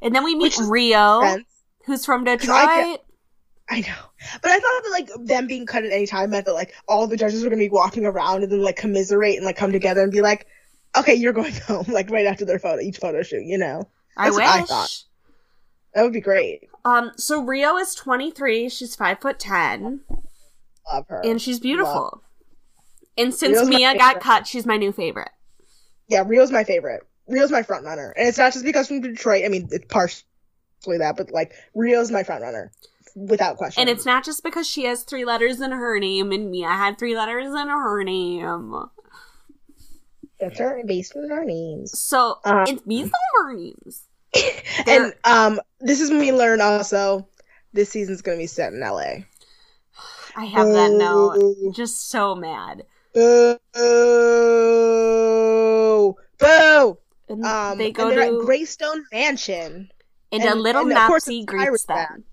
[0.00, 1.46] And then we meet Rio, Friends.
[1.86, 3.00] who's from Detroit.
[3.72, 3.94] I know,
[4.42, 7.06] but I thought that like them being cut at any time meant that like all
[7.06, 10.02] the judges were gonna be walking around and then like commiserate and like come together
[10.02, 10.46] and be like,
[10.96, 13.88] okay, you're going home like right after their photo, each photo shoot, you know.
[14.16, 14.46] I wish.
[14.46, 15.04] I thought.
[15.94, 16.68] That would be great.
[16.84, 18.68] Um, so Rio is 23.
[18.68, 20.00] She's five foot ten,
[20.92, 21.22] Love her.
[21.24, 22.22] and she's beautiful.
[23.16, 25.30] And since Rio's Mia got cut, she's my new favorite.
[26.08, 27.02] yeah, Rio's my favorite.
[27.28, 29.44] Rio's my front runner, and it's not just because from Detroit.
[29.44, 32.72] I mean, it's partially that, but like Rio's my front runner,
[33.14, 33.80] without question.
[33.80, 36.98] And it's not just because she has three letters in her name, and Mia had
[36.98, 38.74] three letters in her name.
[40.40, 41.98] that's her based on our names.
[41.98, 44.04] So Uh, it's Mia's her names.
[44.86, 47.26] And um, this is when we learn also
[47.72, 49.26] this season's gonna be set in L.A.
[50.34, 51.74] I have that note.
[51.74, 52.84] Just so mad.
[53.14, 53.58] Boo!
[56.38, 56.98] Boo!
[57.28, 59.90] And Um, they go and to Greystone Mansion.
[60.32, 62.24] and, a little and Nazi greets them.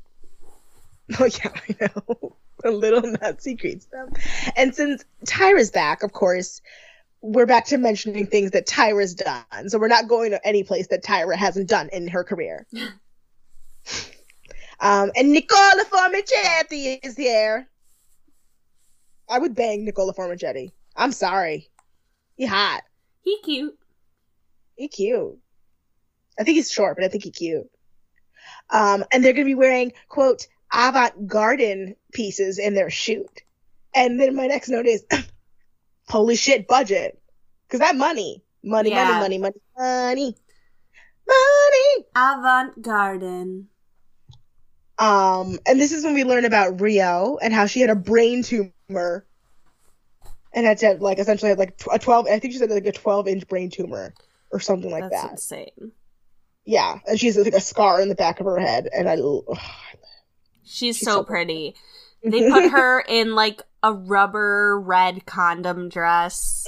[1.19, 2.35] Oh yeah, I know.
[2.65, 4.11] A little Nazi greets them.
[4.57, 6.61] And since Tyra's back, of course,
[7.21, 9.69] we're back to mentioning things that Tyra's done.
[9.69, 12.67] So we're not going to any place that Tyra hasn't done in her career.
[14.81, 17.67] um, and Nicola Formichetti is here.
[19.29, 20.71] I would bang Nicola Formichetti.
[20.97, 21.69] I'm sorry.
[22.35, 22.81] He hot.
[23.21, 23.77] He cute.
[24.75, 25.37] He cute.
[26.37, 27.69] I think he's short, but I think he cute.
[28.69, 33.41] Um, and they're gonna be wearing quote avant-garde pieces in their shoot.
[33.95, 35.03] And then my next note is,
[36.09, 37.19] holy shit, budget,
[37.67, 39.19] because that money, money, Yeah.
[39.19, 40.35] money, money, money, money,
[41.27, 42.05] money.
[42.15, 43.67] Avant Garden.
[44.97, 48.43] Um, and this is when we learn about Rio and how she had a brain
[48.43, 49.25] tumor.
[50.51, 52.25] And had to like essentially had like a twelve.
[52.25, 54.15] I think she said like a twelve inch brain tumor
[54.51, 55.11] or something like that.
[55.11, 55.59] That's that.
[55.67, 55.91] insane.
[56.65, 59.17] Yeah, and she has like a scar in the back of her head, and I.
[59.17, 59.57] ugh.
[60.71, 61.75] She's, She's so, so pretty.
[62.23, 66.67] They put her in like a rubber red condom dress,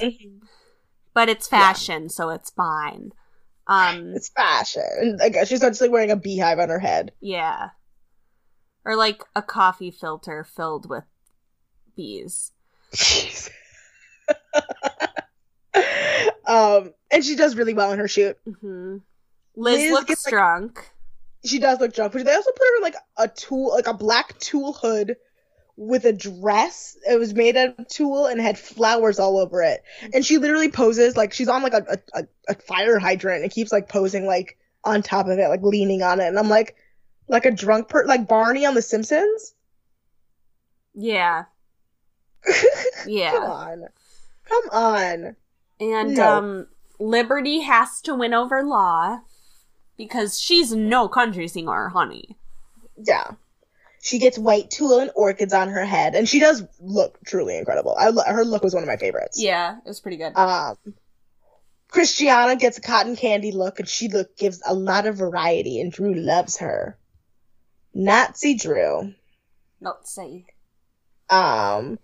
[1.14, 3.12] but it's fashion, so it's fine.
[3.68, 4.82] Um, It's fashion.
[5.00, 7.12] And, Like she's not just like wearing a beehive on her head.
[7.20, 7.70] yeah.
[8.84, 11.04] Or like a coffee filter filled with
[11.96, 12.50] bees.
[16.46, 18.36] Um, and she does really well in her shoot.
[18.44, 18.96] hmm
[19.56, 20.90] Liz, Liz looks gets, like- drunk.
[21.44, 23.94] She does look drunk, but they also put her in like a tool, like a
[23.94, 25.16] black tulle hood
[25.76, 26.96] with a dress.
[27.08, 29.82] It was made out of tulle and had flowers all over it.
[30.14, 33.72] And she literally poses like she's on like a, a, a- fire hydrant and keeps
[33.72, 36.26] like posing like on top of it, like leaning on it.
[36.28, 36.76] And I'm like,
[37.28, 39.54] like a drunk per, like Barney on The Simpsons.
[40.94, 41.44] Yeah.
[43.06, 43.30] yeah.
[43.32, 43.88] Come on,
[44.44, 45.36] come on.
[45.80, 46.36] And No.
[46.38, 46.68] um
[46.98, 49.20] Liberty has to win over Law
[50.02, 52.36] because she's no country singer, honey.
[52.96, 53.32] Yeah.
[54.02, 57.96] She gets white tulle and orchids on her head, and she does look truly incredible.
[57.96, 59.40] I her look was one of my favorites.
[59.40, 60.36] Yeah, it was pretty good.
[60.36, 60.76] Um,
[61.88, 65.92] Christiana gets a cotton candy look, and she look gives a lot of variety, and
[65.92, 66.98] Drew loves her.
[67.94, 69.14] Nazi Drew.
[69.80, 70.46] Not say.
[71.30, 71.98] Um,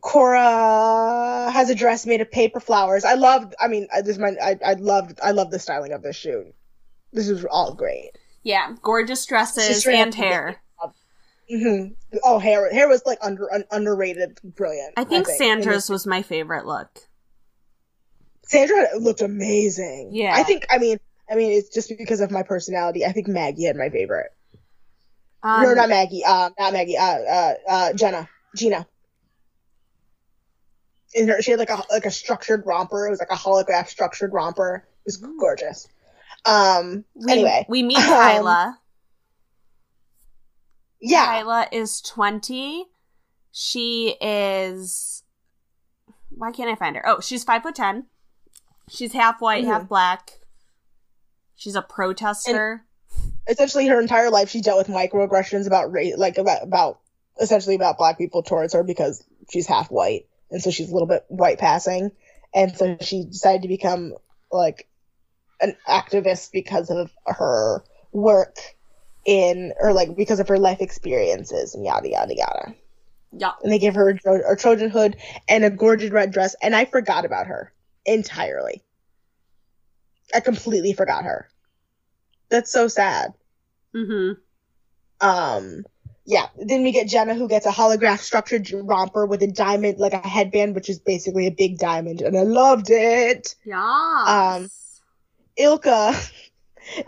[0.00, 3.04] Cora has a dress made of paper flowers.
[3.04, 3.54] I loved.
[3.58, 4.36] I mean, I, this my.
[4.40, 5.18] I, I loved.
[5.20, 6.54] I love the styling of this shoot.
[7.12, 8.10] This is all great.
[8.42, 10.62] Yeah, gorgeous dresses and hair.
[11.48, 11.88] hmm
[12.24, 12.72] Oh, hair.
[12.72, 14.94] Hair was like under un, underrated, brilliant.
[14.96, 16.98] I think And Sandra's was my favorite look.
[18.44, 20.10] Sandra looked amazing.
[20.12, 20.34] Yeah.
[20.34, 20.66] I think.
[20.70, 20.98] I mean.
[21.30, 23.06] I mean, it's just because of my personality.
[23.06, 24.32] I think Maggie had my favorite.
[25.42, 26.24] Um, no, not Maggie.
[26.24, 26.98] Uh, not Maggie.
[26.98, 28.28] Uh, uh, uh, Jenna.
[28.54, 28.86] Gina.
[31.14, 33.06] In her, she had like a like a structured romper.
[33.06, 34.84] It was like a holograph structured romper.
[34.86, 35.88] It was gorgeous.
[36.44, 37.04] Um.
[37.14, 38.78] we, anyway, we meet Um, Kyla.
[41.00, 41.24] yeah.
[41.26, 42.86] Kyla is 20.
[43.52, 45.22] She is.
[46.30, 47.06] Why can't I find her?
[47.06, 48.06] Oh, she's 5 foot 10.
[48.88, 49.88] She's half white, half Mhm.
[49.88, 50.40] black.
[51.54, 52.84] She's a protester.
[53.48, 57.00] Essentially, her entire life, she dealt with microaggressions about race, like about about
[57.40, 61.06] essentially about black people towards her because she's half white, and so she's a little
[61.08, 62.10] bit white passing,
[62.54, 64.14] and so she decided to become
[64.50, 64.88] like
[65.62, 67.82] an activist because of her
[68.12, 68.56] work
[69.24, 72.74] in or like because of her life experiences and yada yada yada.
[73.32, 73.52] yeah.
[73.62, 75.16] And they gave her a, Tro- a Trojan hood
[75.48, 77.72] and a gorgeous red dress, and I forgot about her
[78.04, 78.82] entirely.
[80.34, 81.48] I completely forgot her.
[82.48, 83.32] That's so sad.
[83.94, 84.40] Mm-hmm.
[85.26, 85.84] Um,
[86.24, 86.46] yeah.
[86.56, 90.26] Then we get Jenna, who gets a holograph structured romper with a diamond, like a
[90.26, 93.54] headband, which is basically a big diamond, and I loved it.
[93.64, 94.56] Yeah.
[94.58, 94.70] Um,
[95.56, 96.14] Ilka,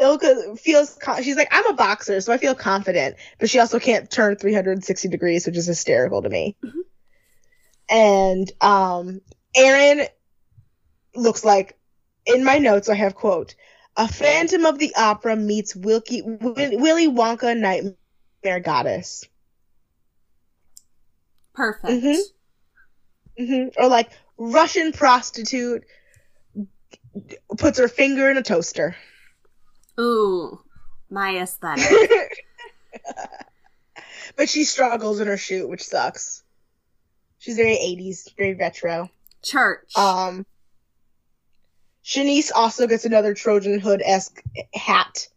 [0.00, 4.10] Ilka feels she's like I'm a boxer, so I feel confident, but she also can't
[4.10, 6.56] turn 360 degrees, which is hysterical to me.
[6.62, 6.72] Mhm.
[7.90, 9.20] And um,
[9.56, 10.06] Aaron
[11.14, 11.78] looks like
[12.26, 13.54] in my notes I have quote
[13.96, 19.24] a Phantom of the Opera meets Wilkie, Will, Willy Wonka Nightmare Goddess,
[21.54, 21.86] Perfect.
[22.04, 22.20] Mhm.
[23.38, 25.84] hmm or like Russian prostitute
[27.56, 28.96] puts her finger in a toaster.
[29.98, 30.60] Ooh,
[31.10, 32.46] my aesthetic.
[34.36, 36.42] but she struggles in her shoot, which sucks.
[37.38, 39.10] She's very 80s, very retro.
[39.42, 39.96] Church.
[39.96, 40.46] Um,
[42.04, 44.42] Shanice also gets another Trojan Hood esque
[44.74, 45.28] hat,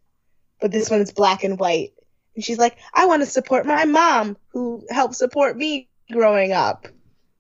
[0.62, 1.94] but this one is black and white.
[2.36, 6.88] And she's like, I want to support my mom, who helped support me growing up.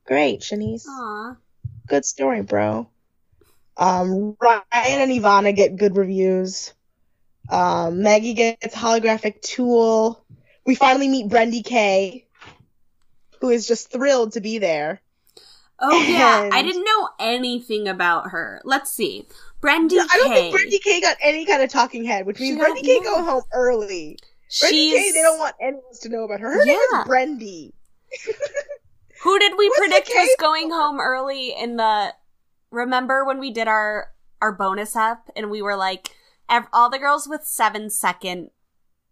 [0.05, 0.85] Great, Shanice.
[0.87, 1.35] Aw.
[1.87, 2.89] Good story, bro.
[3.77, 6.73] Um, Ryan and Ivana get good reviews.
[7.49, 10.23] Um, Maggie gets holographic tool.
[10.65, 12.25] We finally meet Brendy K,
[13.39, 15.01] who is just thrilled to be there.
[15.79, 18.61] Oh yeah, And- I didn't know anything about her.
[18.65, 19.27] Let's see.
[19.61, 22.83] Brendy I don't think Brendy K got any kind of talking head, which means Brendy
[22.83, 24.17] K go home early.
[24.61, 26.51] Brendy K, they don't want anyone to know about her.
[26.51, 27.73] Her name is Brendy.
[29.23, 32.13] Who did we What's predict was going home early in the?
[32.71, 34.11] Remember when we did our
[34.41, 36.09] our bonus up and we were like,
[36.49, 38.49] ev- all the girls with seven second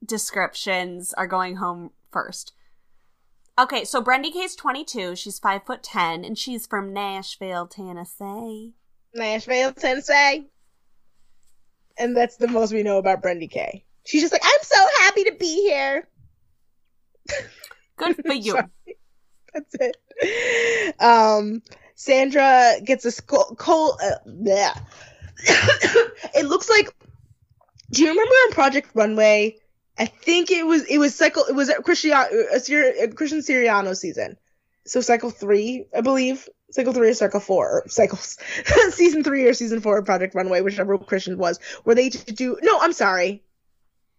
[0.06, 2.54] descriptions are going home first.
[3.58, 5.16] Okay, so Brendy K's twenty two.
[5.16, 8.74] She's five foot ten, and she's from Nashville, Tennessee.
[9.14, 10.50] Nashville, Tennessee.
[11.98, 13.86] And that's the most we know about Brendy K.
[14.06, 16.10] She's just like, I'm so happy to be here.
[17.96, 18.60] Good for you.
[19.54, 21.02] That's it.
[21.02, 21.62] Um,
[21.96, 23.56] Sandra gets a skull.
[23.56, 24.16] Col- uh,
[26.36, 26.94] it looks like.
[27.92, 29.58] Do you remember on Project Runway?
[29.98, 32.12] I think it was it was cycle it was Christian
[33.16, 34.38] Christian Siriano season.
[34.86, 36.48] So cycle three, I believe.
[36.72, 38.38] Cycle three or cycle four or cycles.
[38.90, 42.78] season three or season four of Project Runway, whichever Christian was, where they do no,
[42.80, 43.44] I'm sorry.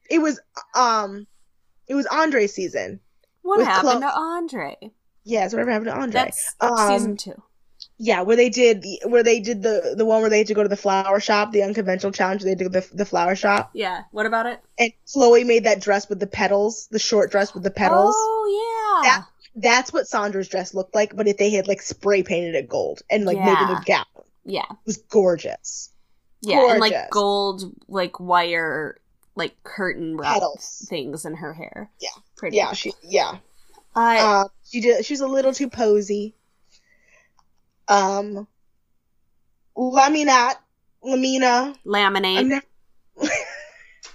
[0.09, 0.41] It was
[0.75, 1.27] um
[1.87, 3.01] it was Andre's season.
[3.43, 4.01] What happened Chloe.
[4.01, 4.77] to Andre?
[5.25, 6.13] Yes, whatever happened to Andre.
[6.13, 7.43] That's Um, season two.
[7.99, 10.55] Yeah, where they did the where they did the the one where they had to
[10.55, 12.43] go to the flower shop, the unconventional challenge.
[12.43, 14.03] They did the the flower shop, Yeah.
[14.11, 14.61] What about it?
[14.79, 18.15] and Chloe made that dress with the petals, the short dress with the petals.
[18.17, 19.09] Oh yeah.
[19.11, 19.27] That-
[19.59, 23.01] That's what Sandra's dress looked like, but if they had like spray painted it gold
[23.09, 23.73] and like made Yeah.
[23.77, 24.05] it a gown,
[24.45, 24.67] Yeah.
[24.71, 25.89] it was gorgeous.
[26.43, 28.99] Yeah, and like gold, like wire,
[29.35, 30.85] like curtain wrap Petals.
[30.91, 31.91] things in her hair.
[31.99, 32.11] Yeah.
[32.37, 32.59] pretty.
[32.59, 33.39] Yeah, she yeah.
[33.95, 35.07] I Uh, she did.
[35.07, 36.35] She was a little too posy.
[37.89, 38.47] Um,
[39.77, 40.55] Laminat,
[41.03, 41.75] Lamina.
[41.85, 42.63] laminate.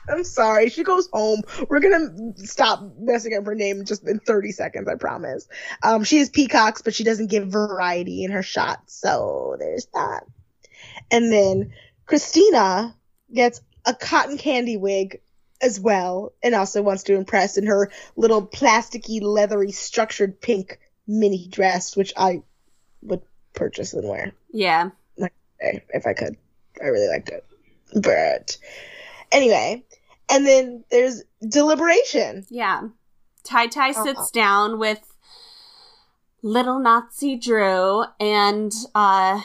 [0.09, 0.69] I'm sorry.
[0.69, 1.43] She goes home.
[1.69, 4.87] We're gonna stop messing up her name just in 30 seconds.
[4.87, 5.47] I promise.
[5.83, 8.99] Um, she has peacocks, but she doesn't give variety in her shots.
[8.99, 10.23] So there's that.
[11.11, 11.73] And then
[12.05, 12.95] Christina
[13.33, 15.21] gets a cotton candy wig
[15.61, 21.47] as well, and also wants to impress in her little plasticky, leathery, structured pink mini
[21.47, 22.41] dress, which I
[23.03, 23.21] would
[23.53, 24.89] purchase and wear yeah.
[25.19, 26.35] eh, if I could.
[26.81, 27.45] I really liked it.
[28.01, 28.57] But
[29.31, 29.83] anyway,
[30.29, 32.45] and then there's deliberation.
[32.49, 32.87] Yeah.
[33.43, 34.03] Tai Tai Uh-huh.
[34.03, 34.99] sits down with
[36.41, 39.41] little Nazi Drew and uh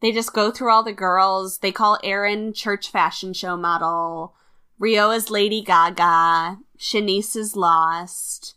[0.00, 1.58] they just go through all the girls.
[1.58, 4.34] They call Erin church fashion show model.
[4.78, 6.58] Rio is Lady Gaga.
[6.78, 8.54] Shanice is lost.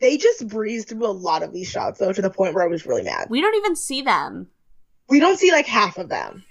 [0.00, 2.68] They just breezed through a lot of these shots though to the point where I
[2.68, 3.28] was really mad.
[3.30, 4.48] We don't even see them.
[5.08, 6.44] We don't see like half of them.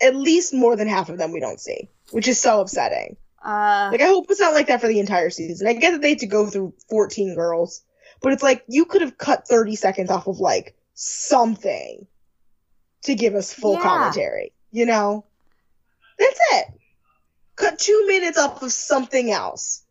[0.00, 3.16] At least more than half of them we don't see, which is so upsetting.
[3.44, 5.66] Uh Like I hope it's not like that for the entire season.
[5.66, 7.82] I get that they had to go through 14 girls,
[8.22, 12.06] but it's like you could have cut 30 seconds off of like something
[13.02, 13.82] to give us full Yeah.
[13.82, 14.52] commentary.
[14.70, 15.24] You know?
[16.18, 16.66] That's it.
[17.56, 19.82] Cut two minutes off of something else.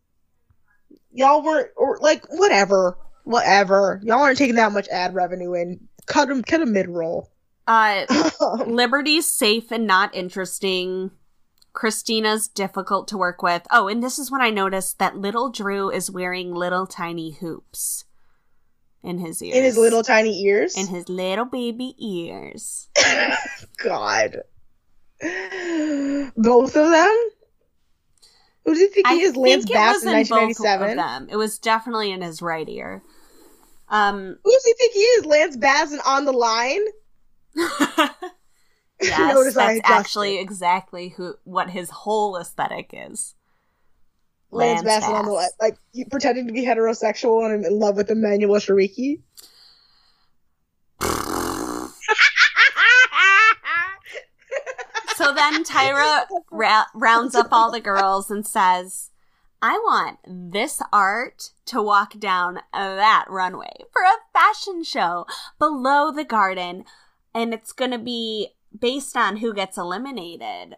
[1.18, 4.00] Y'all weren't, or like whatever, whatever.
[4.04, 5.80] Y'all aren't taking that much ad revenue in.
[6.06, 7.32] Cut them, cut a mid roll.
[7.68, 8.06] uh
[8.68, 11.10] Liberty's safe and not interesting.
[11.74, 13.64] Christina's difficult to work with.
[13.72, 18.06] Oh, and this is when I noticed that little Drew is wearing little tiny hoops
[19.04, 19.56] in his ears.
[19.58, 20.76] in his little tiny ears.
[20.78, 22.90] in his little baby ears.
[23.84, 24.38] God.
[26.36, 27.30] Both of them?
[28.68, 29.38] Who do you think I he is?
[29.38, 30.98] Lance it Bass in in both of 1997?
[30.98, 31.28] them.
[31.32, 33.02] It was definitely in his right ear.
[33.88, 35.26] Um, Who does he think he is?
[35.26, 36.82] Lance Bass and On the Line?
[39.02, 43.36] yes, that's actually exactly who what his whole aesthetic is.
[44.52, 45.50] Lance, Lance Bass, and On the Line.
[45.62, 45.78] Like,
[46.12, 49.22] pretending to be heterosexual and in love with Emmanuel Chriqui?
[55.16, 59.12] So then Tyra ra- rounds up all the girls and says,
[59.62, 65.26] I want this art to walk down that runway for a fashion show
[65.58, 66.86] below the garden.
[67.34, 70.76] And it's going to be based on who gets eliminated.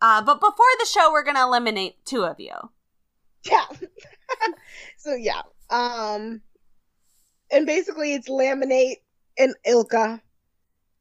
[0.00, 2.54] Uh, but before the show, we're going to eliminate two of you.
[3.44, 3.66] Yeah.
[4.96, 5.42] so, yeah.
[5.68, 6.42] Um,
[7.50, 8.96] and basically, it's Laminate
[9.38, 10.22] and Ilka.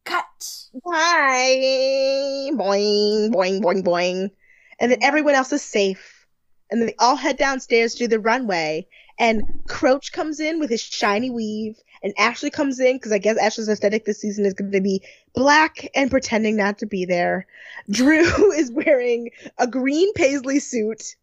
[0.09, 0.69] Cut.
[0.83, 2.49] Bye.
[2.53, 4.31] Boing, boing, boing, boing.
[4.79, 6.25] And then everyone else is safe.
[6.71, 8.87] And then they all head downstairs to the runway.
[9.19, 11.77] And Croach comes in with his shiny weave.
[12.01, 15.03] And Ashley comes in because I guess Ashley's aesthetic this season is going to be
[15.35, 17.45] black and pretending not to be there.
[17.91, 19.29] Drew is wearing
[19.59, 21.15] a green paisley suit.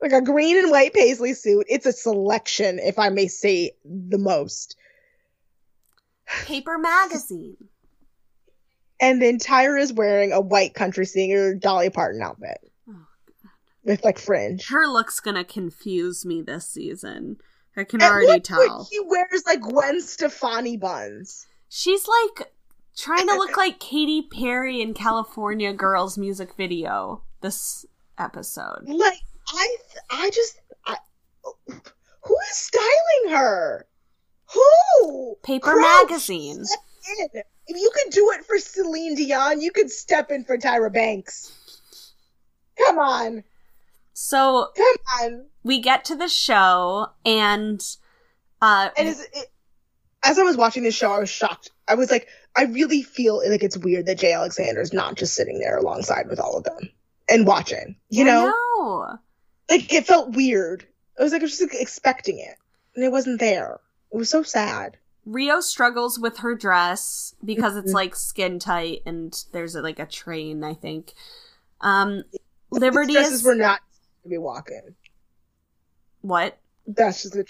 [0.00, 1.66] Like a green and white paisley suit.
[1.68, 4.74] It's a selection, if I may say the most.
[6.26, 7.68] Paper magazine.
[9.02, 12.94] And then Tyra is wearing a white country singer Dolly Parton outfit Oh,
[13.84, 14.66] with like fringe.
[14.68, 17.36] Her look's to confuse me this season
[17.76, 18.86] I can At already tell.
[18.90, 21.46] he wears like Gwen Stefani buns.
[21.68, 22.52] She's like
[22.96, 27.84] trying to look like Katy Perry in California Girls music video this
[28.18, 28.84] episode.
[28.86, 29.76] Like I,
[30.10, 30.96] I just, I,
[31.66, 33.86] who is styling her?
[34.54, 35.36] Who?
[35.42, 36.64] Paper Crouch, Magazine.
[37.66, 41.52] If you could do it for Celine Dion, you could step in for Tyra Banks.
[42.78, 43.44] Come on,
[44.14, 45.46] So come on.
[45.62, 47.80] we get to the show and
[48.60, 49.50] uh And is it,
[50.24, 51.70] as I was watching this show, I was shocked.
[51.86, 54.32] I was like, I really feel like it's weird that J.
[54.32, 56.88] Alexander's not just sitting there alongside with all of them
[57.28, 57.96] and watching.
[58.08, 58.46] You I know,
[58.78, 59.18] know.
[59.70, 60.86] like it felt weird.
[61.18, 62.56] I was like, I was just like, expecting it,
[62.94, 63.80] and it wasn't there.
[64.12, 64.96] It was so sad.
[65.24, 67.94] Rio struggles with her dress because it's Mhm.
[67.94, 71.12] like skin tight and there's like a train, I think.
[71.80, 72.40] Um These
[72.80, 73.80] Liberty dresses is were not
[74.24, 74.94] to be walking.
[76.22, 76.58] what?
[76.86, 77.46] That's just the,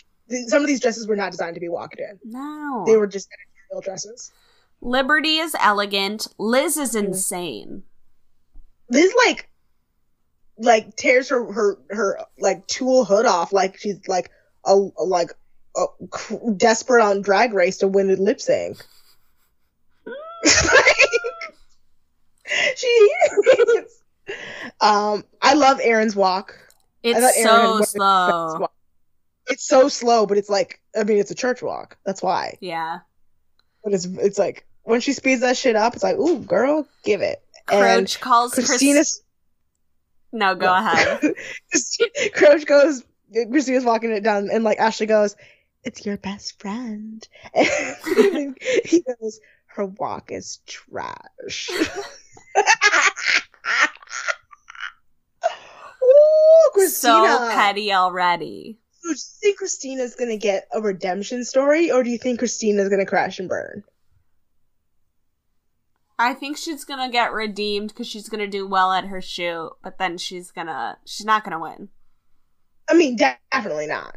[0.48, 2.18] some of these dresses were not designed to be walked in.
[2.24, 2.84] No.
[2.86, 4.32] They were just editorial dresses.
[4.80, 6.28] Liberty is elegant.
[6.38, 7.04] Liz is Mhm.
[7.06, 7.84] insane.
[8.90, 9.48] Liz like
[10.58, 14.30] like tears her her her like tulle hood off like she's like
[14.66, 15.30] a- like
[15.76, 15.86] a,
[16.56, 18.84] desperate on drag race to win a lip sync.
[20.06, 20.96] Like,
[22.76, 24.02] she is.
[24.80, 26.58] Um, I love Aaron's walk.
[27.02, 28.68] It's so one of the best slow.
[29.48, 31.96] It's so slow, but it's like I mean, it's a church walk.
[32.04, 32.58] That's why.
[32.60, 33.00] Yeah.
[33.82, 37.22] But it's it's like when she speeds that shit up, it's like, ooh, girl, give
[37.22, 37.42] it.
[37.70, 39.22] And Croach calls Christina's.
[39.22, 39.28] Christina.
[40.32, 41.20] No, go ahead.
[42.34, 43.04] Croach goes,
[43.50, 45.36] Christina's walking it down, and like Ashley goes,
[45.85, 51.70] "It's your best friend," and he goes, "Her walk is trash."
[56.05, 57.28] Ooh, Christina.
[57.28, 58.78] So petty already.
[59.01, 62.89] So do you think Christina's gonna get a redemption story, or do you think Christina's
[62.89, 63.85] gonna crash and burn?
[66.18, 69.99] I think she's gonna get redeemed because she's gonna do well at her shoot, but
[69.99, 71.89] then she's gonna she's not gonna win.
[72.89, 74.14] I mean, definitely not.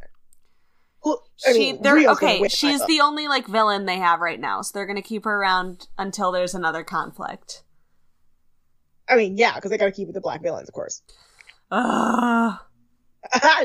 [1.05, 2.47] Well, I she mean, they're Rio's okay.
[2.49, 5.87] She's the only like villain they have right now, so they're gonna keep her around
[5.97, 7.61] until there's another conflict.
[9.07, 11.03] I mean, yeah, because they gotta keep it the black villains, of course.
[11.71, 12.57] Ugh.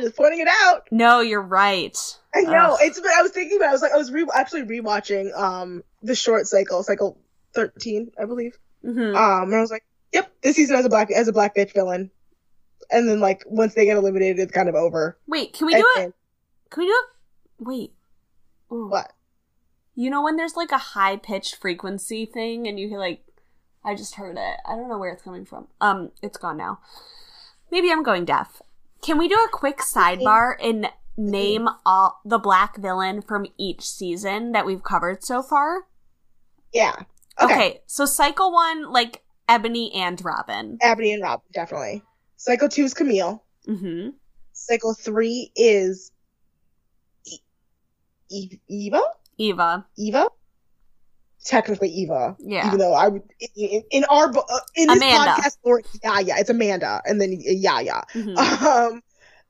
[0.00, 0.88] Just pointing it out.
[0.90, 1.96] No, you're right.
[2.34, 2.74] I know.
[2.74, 2.78] Ugh.
[2.82, 2.98] It's.
[2.98, 3.66] I was thinking about.
[3.66, 3.68] it.
[3.70, 7.18] I was like, I was re- actually rewatching um the short cycle, cycle
[7.54, 8.56] thirteen, I believe.
[8.82, 11.54] hmm Um, and I was like, yep, this season has a black as a black
[11.54, 12.10] bitch villain.
[12.90, 15.18] And then like once they get eliminated, it's kind of over.
[15.26, 16.14] Wait, can we do And- it?
[16.70, 17.04] Can we do it?
[17.60, 17.92] Wait.
[18.72, 18.88] Ooh.
[18.88, 19.12] What?
[19.94, 23.22] You know when there's like a high pitched frequency thing and you hear like
[23.84, 24.56] I just heard it.
[24.66, 25.68] I don't know where it's coming from.
[25.80, 26.80] Um, it's gone now.
[27.70, 28.60] Maybe I'm going deaf.
[29.02, 34.52] Can we do a quick sidebar and name all the black villain from each season
[34.52, 35.86] that we've covered so far?
[36.72, 36.94] Yeah.
[37.40, 37.80] Okay, Okay.
[37.86, 40.76] so cycle one, like Ebony and Robin.
[40.82, 42.02] Ebony and Rob, definitely.
[42.36, 43.42] Cycle two is Camille.
[43.66, 44.10] Mm-hmm.
[44.52, 46.12] Cycle three is
[48.30, 49.02] e- Eva.
[49.38, 49.86] Eva.
[49.96, 50.28] Eva.
[51.44, 52.36] Technically Eva.
[52.38, 52.66] Yeah.
[52.66, 53.22] Even though I would
[53.56, 55.32] in, in our uh, in this Amanda.
[55.42, 58.02] podcast, Lord, yeah, It's Amanda, and then Yaya.
[58.14, 58.36] Mhm.
[58.36, 59.02] Um,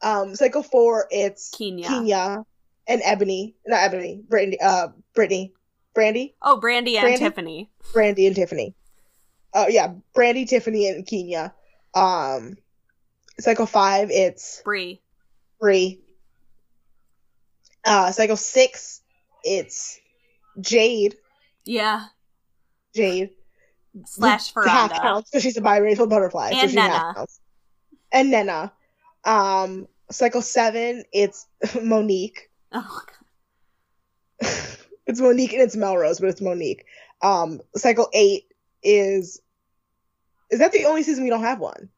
[0.02, 1.88] um, cycle four, it's Kenya.
[1.88, 2.44] Kenya
[2.86, 5.52] and Ebony, not Ebony, Brandy, uh, Brittany,
[5.94, 7.18] Brandy, Oh, Brandy and Brandy?
[7.24, 7.70] Tiffany.
[7.92, 8.74] Brandy and Tiffany.
[9.52, 11.52] Oh yeah, Brandy, Tiffany, and Kenya.
[11.92, 12.56] Um,
[13.40, 15.00] cycle five, it's Bree.
[15.60, 16.00] Bree.
[17.84, 19.00] Uh, cycle six,
[19.44, 19.98] it's
[20.60, 21.16] Jade,
[21.64, 22.06] Yeah.
[22.94, 23.30] Jade.
[24.04, 26.50] Slash The half counts because she's a biracial butterfly.
[26.52, 27.14] so And she half Nena.
[27.14, 27.40] counts.
[28.12, 28.72] And Nena.
[29.24, 31.46] Um, cycle seven, it's
[31.82, 32.50] Monique.
[32.72, 33.00] Oh,
[35.06, 36.84] it's Monique and it's Melrose, but it's Monique.
[37.22, 38.44] Um, cycle eight
[38.82, 39.40] is
[40.50, 41.88] is that the only season we don't have one?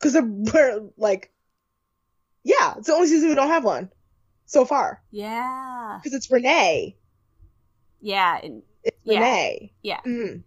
[0.00, 1.30] Because we're like,
[2.44, 3.90] yeah, it's the only season we don't have one
[4.46, 5.02] so far.
[5.10, 5.98] yeah.
[6.02, 6.96] Because it's Renee.
[8.00, 8.38] Yeah.
[8.42, 9.18] And It's Yeah.
[9.18, 9.72] Renee.
[9.82, 10.00] Yeah.
[10.06, 10.42] Mhm.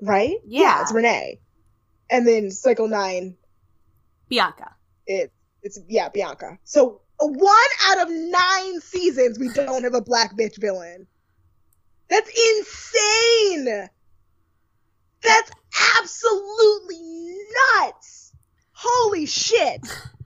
[0.00, 0.36] Right?
[0.46, 0.82] Yeah.
[0.82, 1.40] it's Renee.
[2.08, 3.36] And then cycle nine,
[4.28, 4.74] Bianca.
[5.06, 6.58] it it's yeah Bianca.
[6.64, 11.06] So uh, one out of nine seasons we don't have a black bitch villain.
[12.08, 13.88] That's insane.
[15.22, 15.50] That's
[15.98, 17.36] absolutely
[17.82, 18.32] nuts.
[18.72, 19.80] Holy shit.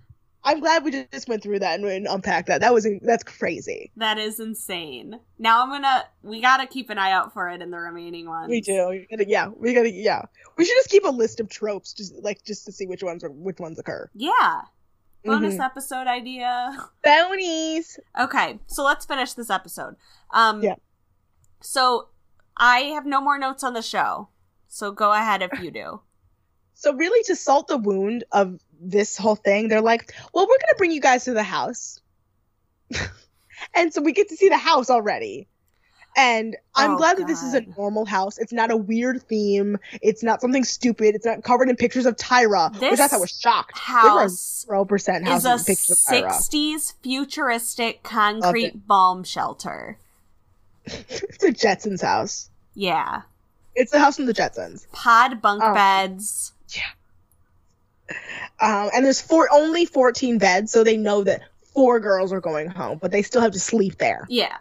[0.47, 2.61] I'm glad we just went through that and, and unpacked that.
[2.61, 3.91] That was that's crazy.
[3.97, 5.19] That is insane.
[5.39, 6.05] Now I'm gonna.
[6.23, 8.51] We gotta keep an eye out for it in the remaining ones.
[8.51, 8.89] We do.
[8.89, 9.91] We gotta, yeah, we gotta.
[9.91, 10.23] Yeah,
[10.59, 13.25] we should just keep a list of tropes, just like just to see which ones
[13.25, 14.11] are, which ones occur.
[14.15, 14.61] Yeah.
[15.25, 15.65] bonus Mhm.
[15.65, 16.77] episode idea.
[17.03, 17.99] Bonies.
[18.21, 19.97] Okay, so let's finish this episode.
[20.33, 20.75] Um, Yeah.
[21.63, 22.09] So
[22.59, 24.29] I have no more notes on the show.
[24.69, 26.01] So go ahead if you do.
[26.77, 30.77] So really, to salt the wound of this whole thing, they're like, "Well, we're gonna
[30.79, 32.01] bring you guys to the house,"
[33.75, 35.49] and so we get to see the house already.
[36.17, 38.39] And I'm Oh, glad that this is a normal house.
[38.39, 39.79] It's not a weird theme.
[40.01, 41.17] It's not something stupid.
[41.17, 43.77] It's not covered in pictures of Tyra, which I thought was shocked.
[43.77, 46.31] House percent is a pictures of Tyra.
[46.31, 49.99] 60s futuristic concrete bomb shelter.
[50.85, 52.49] it's a Jetsons house.
[52.75, 53.23] Yeah.
[53.75, 54.87] It's the house from the Jetsons.
[54.93, 55.75] Pod bunk Oh.
[55.75, 56.53] beds.
[58.61, 61.43] Um, and there's four only 14 beds, so they know that
[61.73, 64.27] four girls are going home, but they still have to sleep there.
[64.29, 64.57] Yeah.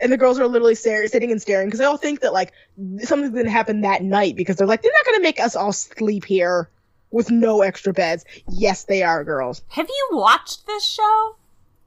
[0.00, 2.52] and the girls are literally stare- sitting and staring because they all think that like
[3.00, 6.24] something's gonna happen that night because they're like they're not gonna make us all sleep
[6.24, 6.68] here
[7.10, 8.24] with no extra beds.
[8.48, 9.62] Yes, they are girls.
[9.68, 11.36] Have you watched this show?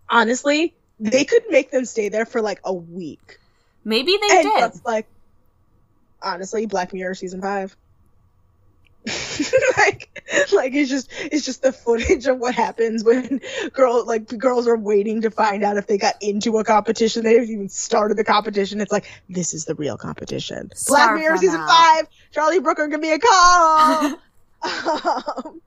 [0.10, 3.40] Honestly, they could make them stay there for like a week.
[3.84, 4.62] Maybe they and did.
[4.62, 5.06] that's like
[6.22, 7.76] honestly, Black Mirror season five.
[9.78, 10.07] like
[10.54, 13.40] like it's just it's just the footage of what happens when
[13.74, 17.24] girls like girls are waiting to find out if they got into a competition.
[17.24, 18.82] They haven't even started the competition.
[18.82, 20.70] It's like this is the real competition.
[20.88, 21.70] Black mirror season out.
[21.70, 22.08] five.
[22.32, 24.18] Charlie brooker give me a call
[24.64, 25.62] um,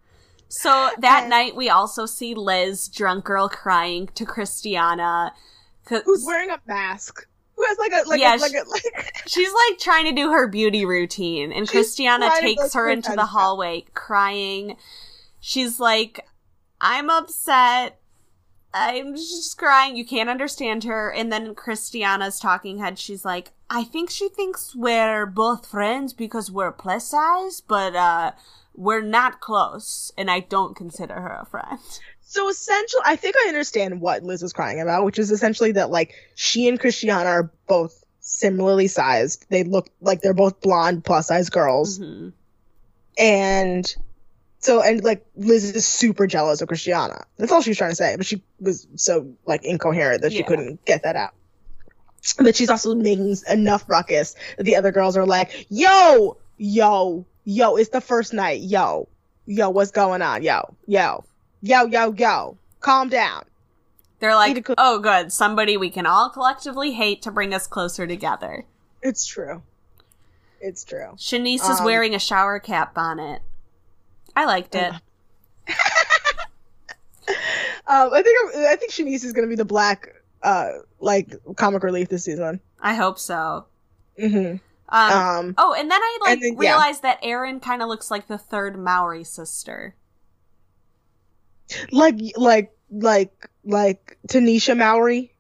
[0.49, 5.33] So that And- night we also see Liz, drunk girl, crying to Christiana.
[5.89, 7.27] who's wearing a mask
[7.61, 10.13] who has like a like Yeah, a, like she- a like She's like trying to
[10.13, 14.77] do her beauty routine, and She's Christiana takes her into the hallway crying.
[15.41, 16.27] She's like,
[16.81, 17.99] I'm upset.
[18.73, 19.97] I'm just crying.
[19.97, 21.11] You can't understand her.
[21.13, 22.99] And then Christiana's talking head.
[22.99, 28.33] She's like, I think she thinks we're both friends because we're plus size, but uh,
[28.75, 31.79] we're not close, and I don't consider her a friend.
[32.31, 35.91] So essentially, I think I understand what Liz was crying about, which is essentially that
[35.91, 39.47] like she and Christiana are both similarly sized.
[39.49, 42.29] They look like they're both blonde plus size girls, hmm
[43.19, 43.97] and
[44.61, 47.25] so and like Liz is super jealous of Christiana.
[47.37, 50.39] That's all she was trying to say, but she was so like incoherent that she
[50.39, 50.47] Yeah.
[50.47, 51.33] couldn't get that out.
[52.39, 57.75] But she's also making enough ruckus that the other girls are like, "Yo, yo, yo!
[57.75, 59.09] It's the first night, yo,
[59.47, 61.25] yo, what's going on, yo, yo,
[61.63, 62.57] yo, yo, yo?
[62.81, 63.45] Calm down."
[64.19, 65.33] They're like, cook- oh, good.
[65.33, 68.65] Somebody we can all collectively hate to bring us closer together.
[69.03, 69.63] It's true.
[70.61, 71.13] It's true.
[71.17, 73.41] Shanice is Um, wearing a shower cap bonnet.
[74.37, 74.93] I liked it.
[77.87, 80.69] Um, I think I think Shanice is gonna be the black, uh,
[81.01, 82.61] like comic relief this season.
[82.81, 83.67] I hope so.
[84.19, 86.71] hmm Um, Um, oh, and then I like then- yeah.
[86.71, 89.95] realized that Erin kind of looks like the third Mowry sister.
[91.93, 95.33] Like like like like Tanisha Mowry,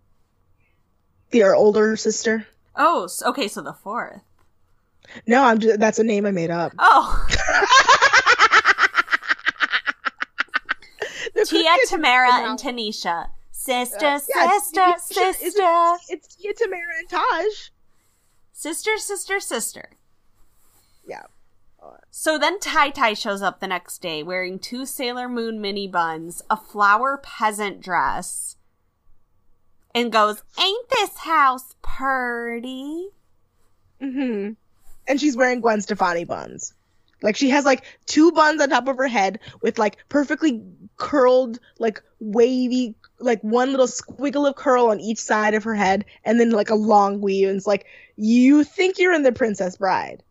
[1.30, 2.46] their older sister.
[2.76, 4.20] Oh, okay, so the fourth.
[5.26, 6.72] No, I'm just that's a name I made up.
[6.78, 7.26] Oh,
[11.46, 13.28] Tia, Tamara, and Tanisha.
[13.52, 15.96] Sister, Uh, yeah, sister, it's- it's- sister.
[16.08, 17.70] It's Tia Tamara and Tahj.
[18.52, 19.90] Sister, sister, sister.
[21.06, 21.22] Yeah.
[22.10, 26.42] So then Tai Tai shows up the next day wearing two Sailor Moon mini buns,
[26.50, 28.56] a flower peasant dress,
[29.94, 33.10] and goes, Ain't this house purty?
[34.00, 34.50] hmm
[35.06, 36.74] And she's wearing Gwen Stefani buns.
[37.22, 40.62] Like she has like two buns on top of her head with like perfectly
[40.96, 46.04] curled, like wavy, like one little squiggle of curl on each side of her head,
[46.24, 47.48] and then like a long weave.
[47.48, 47.86] And it's like,
[48.16, 50.22] you think you're in the Princess Bride.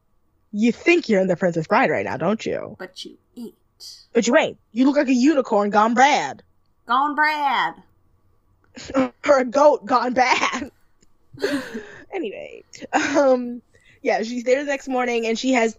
[0.51, 2.75] You think you're in the Princess Bride right now, don't you?
[2.79, 3.55] But you ain't.
[4.13, 4.57] But you ain't.
[4.71, 6.41] You look like a unicorn gone bad.
[6.87, 7.75] Gone bad.
[9.27, 10.71] or a goat gone bad.
[12.13, 13.61] anyway, um,
[14.01, 15.77] yeah, she's there the next morning and she has,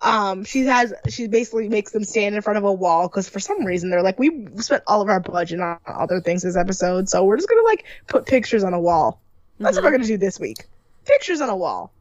[0.00, 3.40] um, she has, she basically makes them stand in front of a wall because for
[3.40, 7.08] some reason they're like, we spent all of our budget on other things this episode,
[7.08, 9.20] so we're just gonna like put pictures on a wall.
[9.58, 10.66] That's what we're gonna do this week.
[11.04, 11.92] Pictures on a wall.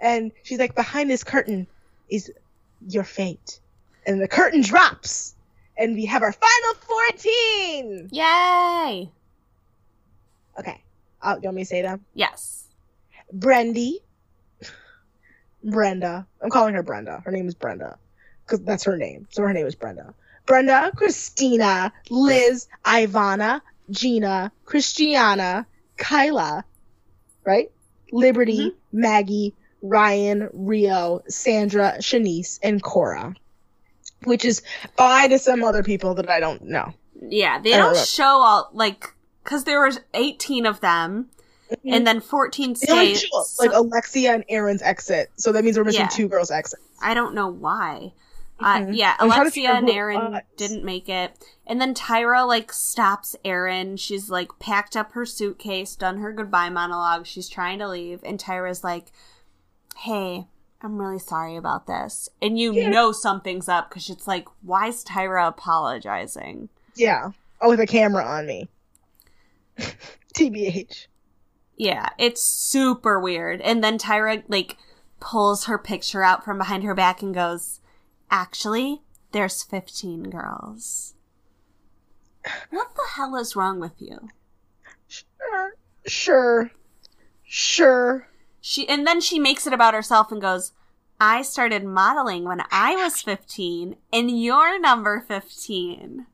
[0.00, 1.66] And she's like, behind this curtain
[2.08, 2.30] is
[2.86, 3.60] your fate.
[4.06, 5.34] And the curtain drops.
[5.76, 8.08] And we have our final 14!
[8.12, 9.10] Yay!
[10.58, 10.82] Okay.
[11.22, 12.04] Uh, you want me to say them?
[12.14, 12.64] Yes.
[13.34, 13.94] Brendy.
[15.64, 16.26] Brenda.
[16.42, 17.22] I'm calling her Brenda.
[17.24, 17.98] Her name is Brenda.
[18.44, 19.26] Because that's her name.
[19.30, 20.14] So her name is Brenda.
[20.46, 23.60] Brenda, Christina, Liz, Ivana,
[23.90, 25.66] Gina, Christiana,
[25.96, 26.64] Kyla,
[27.44, 27.70] right?
[28.10, 33.34] Liberty, Maggie, Ryan, Rio, Sandra, Shanice, and Cora.
[34.24, 34.62] Which is
[34.96, 36.92] bye to some other people that I don't know.
[37.22, 41.30] Yeah, they don't don't show all like because there was eighteen of them,
[41.86, 43.28] and then fourteen They only stayed.
[43.30, 46.08] show, like Alexia and Aaron's exit, so that means we're missing Yeah.
[46.08, 46.80] two girls' exit.
[47.02, 48.12] I don't know why.
[48.62, 48.90] Uh, Mhm.
[48.94, 51.32] yeah, I'm Alexia and Aaron didn't make it.
[51.66, 53.96] And then Tyra, like, stops Aaron.
[53.96, 57.24] She's, like, packed up her suitcase, done her goodbye monologue.
[57.24, 58.20] She's trying to leave.
[58.22, 59.12] And Tyra's like,
[60.04, 60.46] hey,
[60.80, 62.28] I'm really sorry about this.
[62.40, 62.88] And you Yeah.
[62.88, 66.70] know something's up because it's like, why is Tyra apologizing?
[66.94, 67.32] Yeah.
[67.60, 68.68] Oh, with a camera on me.
[70.34, 71.06] TBH.
[71.76, 73.60] Yeah, it's super weird.
[73.60, 74.76] And then Tyra, like,
[75.20, 77.80] pulls her picture out from behind her back and goes,
[78.30, 81.14] Actually, there's 15 girls.
[82.70, 84.30] What the hell is wrong with you?
[85.08, 85.74] Sure.
[86.06, 86.70] Sure.
[87.44, 88.26] Sure.
[88.60, 90.72] She and then she makes it about herself and goes,
[91.20, 96.26] I started modeling when I was 15 and you're number 15.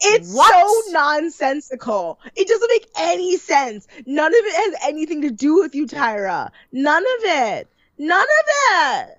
[0.00, 0.50] It's What?
[0.86, 2.20] so nonsensical.
[2.36, 3.88] It doesn't make any sense.
[4.06, 6.50] None of it has anything to do with you, Tyra.
[6.72, 7.68] None of it.
[7.98, 9.18] None of it.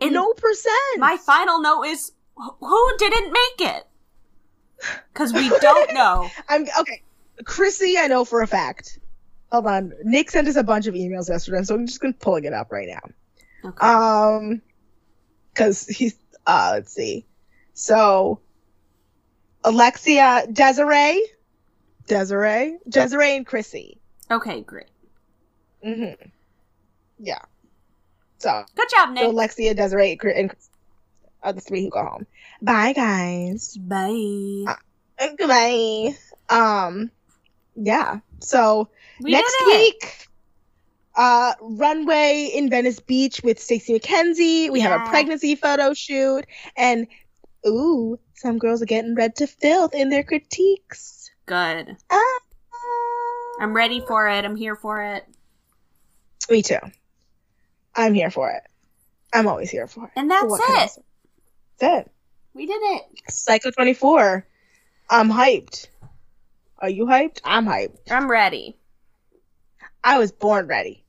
[0.00, 0.98] And no percent.
[0.98, 3.86] my final note is who didn't make it?
[5.14, 6.28] Cuz we don't know.
[6.48, 7.02] I'm okay.
[7.44, 8.98] Chrissy, I know for a fact.
[9.52, 9.92] Hold on.
[10.02, 12.72] Nick sent us a bunch of emails yesterday, so I'm just gonna pulling it up
[12.72, 13.68] right now.
[13.68, 13.86] Okay.
[13.86, 14.62] Um,
[15.52, 17.26] because he's uh, let's see.
[17.74, 18.40] So,
[19.62, 21.22] Alexia, Desiree,
[22.06, 23.98] Desiree, Desiree, and Chrissy.
[24.30, 24.86] okay, great.
[25.86, 26.28] Mm-hmm.
[27.18, 27.38] Yeah.
[28.38, 29.22] So, Good job, Nick.
[29.24, 29.30] so.
[29.30, 30.54] Alexia, Desiree, and
[31.42, 32.26] are the three who go home.
[32.62, 33.76] Bye, guys.
[33.76, 34.64] Bye.
[34.66, 36.16] Uh, Goodbye.
[36.48, 37.10] Um,
[37.76, 38.20] yeah.
[38.40, 38.88] So
[39.22, 40.28] We next week,
[41.14, 44.70] uh, runway in Venice Beach with Stacey McKenzie.
[44.70, 46.44] We have a pregnancy photo shoot,
[46.76, 47.06] and
[47.66, 51.30] ooh, some girls are getting read to filth in their critiques.
[51.46, 51.96] Good.
[52.10, 52.38] Ah.
[53.60, 54.44] I'm ready for it.
[54.44, 55.24] I'm here for it.
[56.50, 56.78] Me too.
[57.94, 58.62] I'm here for it.
[59.32, 60.10] I'm always here for it.
[60.16, 60.90] And that's What it.
[60.90, 61.02] say?
[61.78, 62.12] That's it.
[62.54, 63.02] We did it.
[63.28, 64.46] Psycho 24.
[65.08, 65.88] I'm hyped.
[66.78, 67.40] Are you hyped?
[67.44, 68.10] I'm hyped.
[68.10, 68.76] I'm ready.
[70.04, 71.04] I was born ready.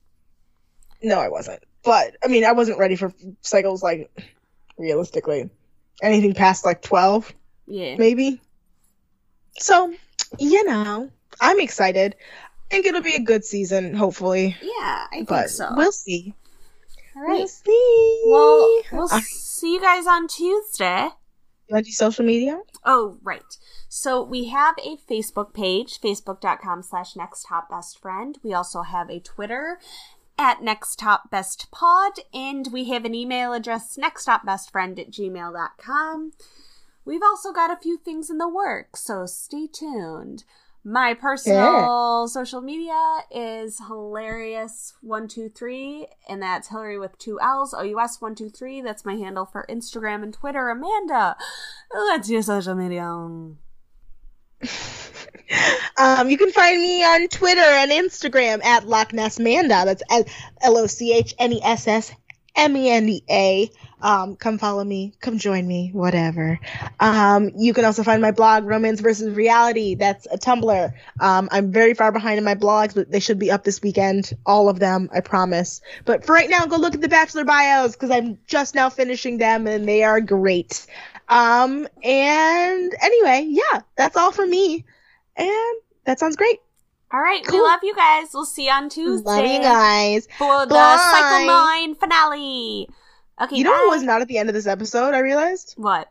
[1.02, 1.62] No, I wasn't.
[1.82, 4.10] But I mean, I wasn't ready for cycles like
[4.78, 5.50] realistically
[6.02, 7.32] anything past like 12,
[7.66, 7.96] Yeah.
[7.96, 8.40] maybe.
[9.58, 9.94] So,
[10.38, 12.16] you know, I'm excited.
[12.18, 14.56] I think it'll be a good season, hopefully.
[14.62, 15.68] Yeah, I But think so.
[15.76, 16.34] we'll see.
[17.16, 18.22] All We'll see.
[18.26, 19.22] Well, we'll right.
[19.22, 21.08] see you guys on Tuesday.
[21.82, 22.60] Social media?
[22.84, 23.58] Oh, right.
[23.88, 28.38] So we have a Facebook page, facebook.com slash next top best friend.
[28.42, 29.78] We also have a Twitter
[30.38, 34.98] at next top best pod, and we have an email address, next top best friend
[34.98, 36.32] at gmail.com.
[37.04, 40.44] We've also got a few things in the works, so stay tuned.
[40.86, 48.84] My personal social media is hilarious123, and that's Hillary with two L's, OUS123.
[48.84, 50.68] That's my handle for Instagram and Twitter.
[50.68, 51.38] Amanda,
[51.90, 53.04] what's your social media?
[55.96, 59.84] Um, you can find me on Twitter and Instagram at Loch Ness Manda.
[59.84, 62.12] That's L O C H N E S S
[62.56, 63.70] M E N D A.
[64.04, 66.60] Um, come follow me, come join me, whatever.
[67.00, 69.94] Um, you can also find my blog, Romance versus Reality.
[69.94, 70.92] That's a Tumblr.
[71.20, 74.34] Um, I'm very far behind in my blogs, but they should be up this weekend.
[74.44, 75.80] All of them, I promise.
[76.04, 79.38] But for right now, go look at the Bachelor bios because I'm just now finishing
[79.38, 80.86] them and they are great.
[81.30, 84.84] Um, and anyway, yeah, that's all for me.
[85.36, 86.60] And that sounds great.
[87.10, 87.62] All right, we Cool.
[87.62, 88.28] love you guys.
[88.34, 90.28] We'll see you on Tuesday Love you guys.
[90.36, 92.88] for the Cycle 9 finale.
[93.42, 95.12] Okay, You know what was not at the end of this episode?
[95.14, 96.08] I realized What?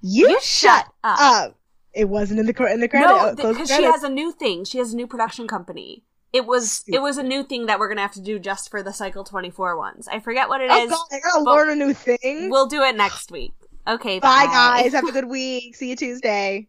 [0.00, 1.18] you, You shut up.
[1.20, 1.56] up.
[1.92, 3.06] It wasn't in the cr- in the credit.
[3.08, 4.64] No, uh, because she has a new thing.
[4.64, 6.04] She has a new production company.
[6.32, 8.82] It was it was a new thing that we're gonna have to do just for
[8.82, 10.06] the Cycle 24 ones.
[10.06, 10.90] I forget what it Oh is.
[10.90, 12.48] god, I gotta learn a new thing.
[12.50, 13.52] We'll do it next week.
[13.88, 14.92] Okay, Bye guys.
[14.92, 15.74] Have a good week.
[15.74, 16.68] See you Tuesday.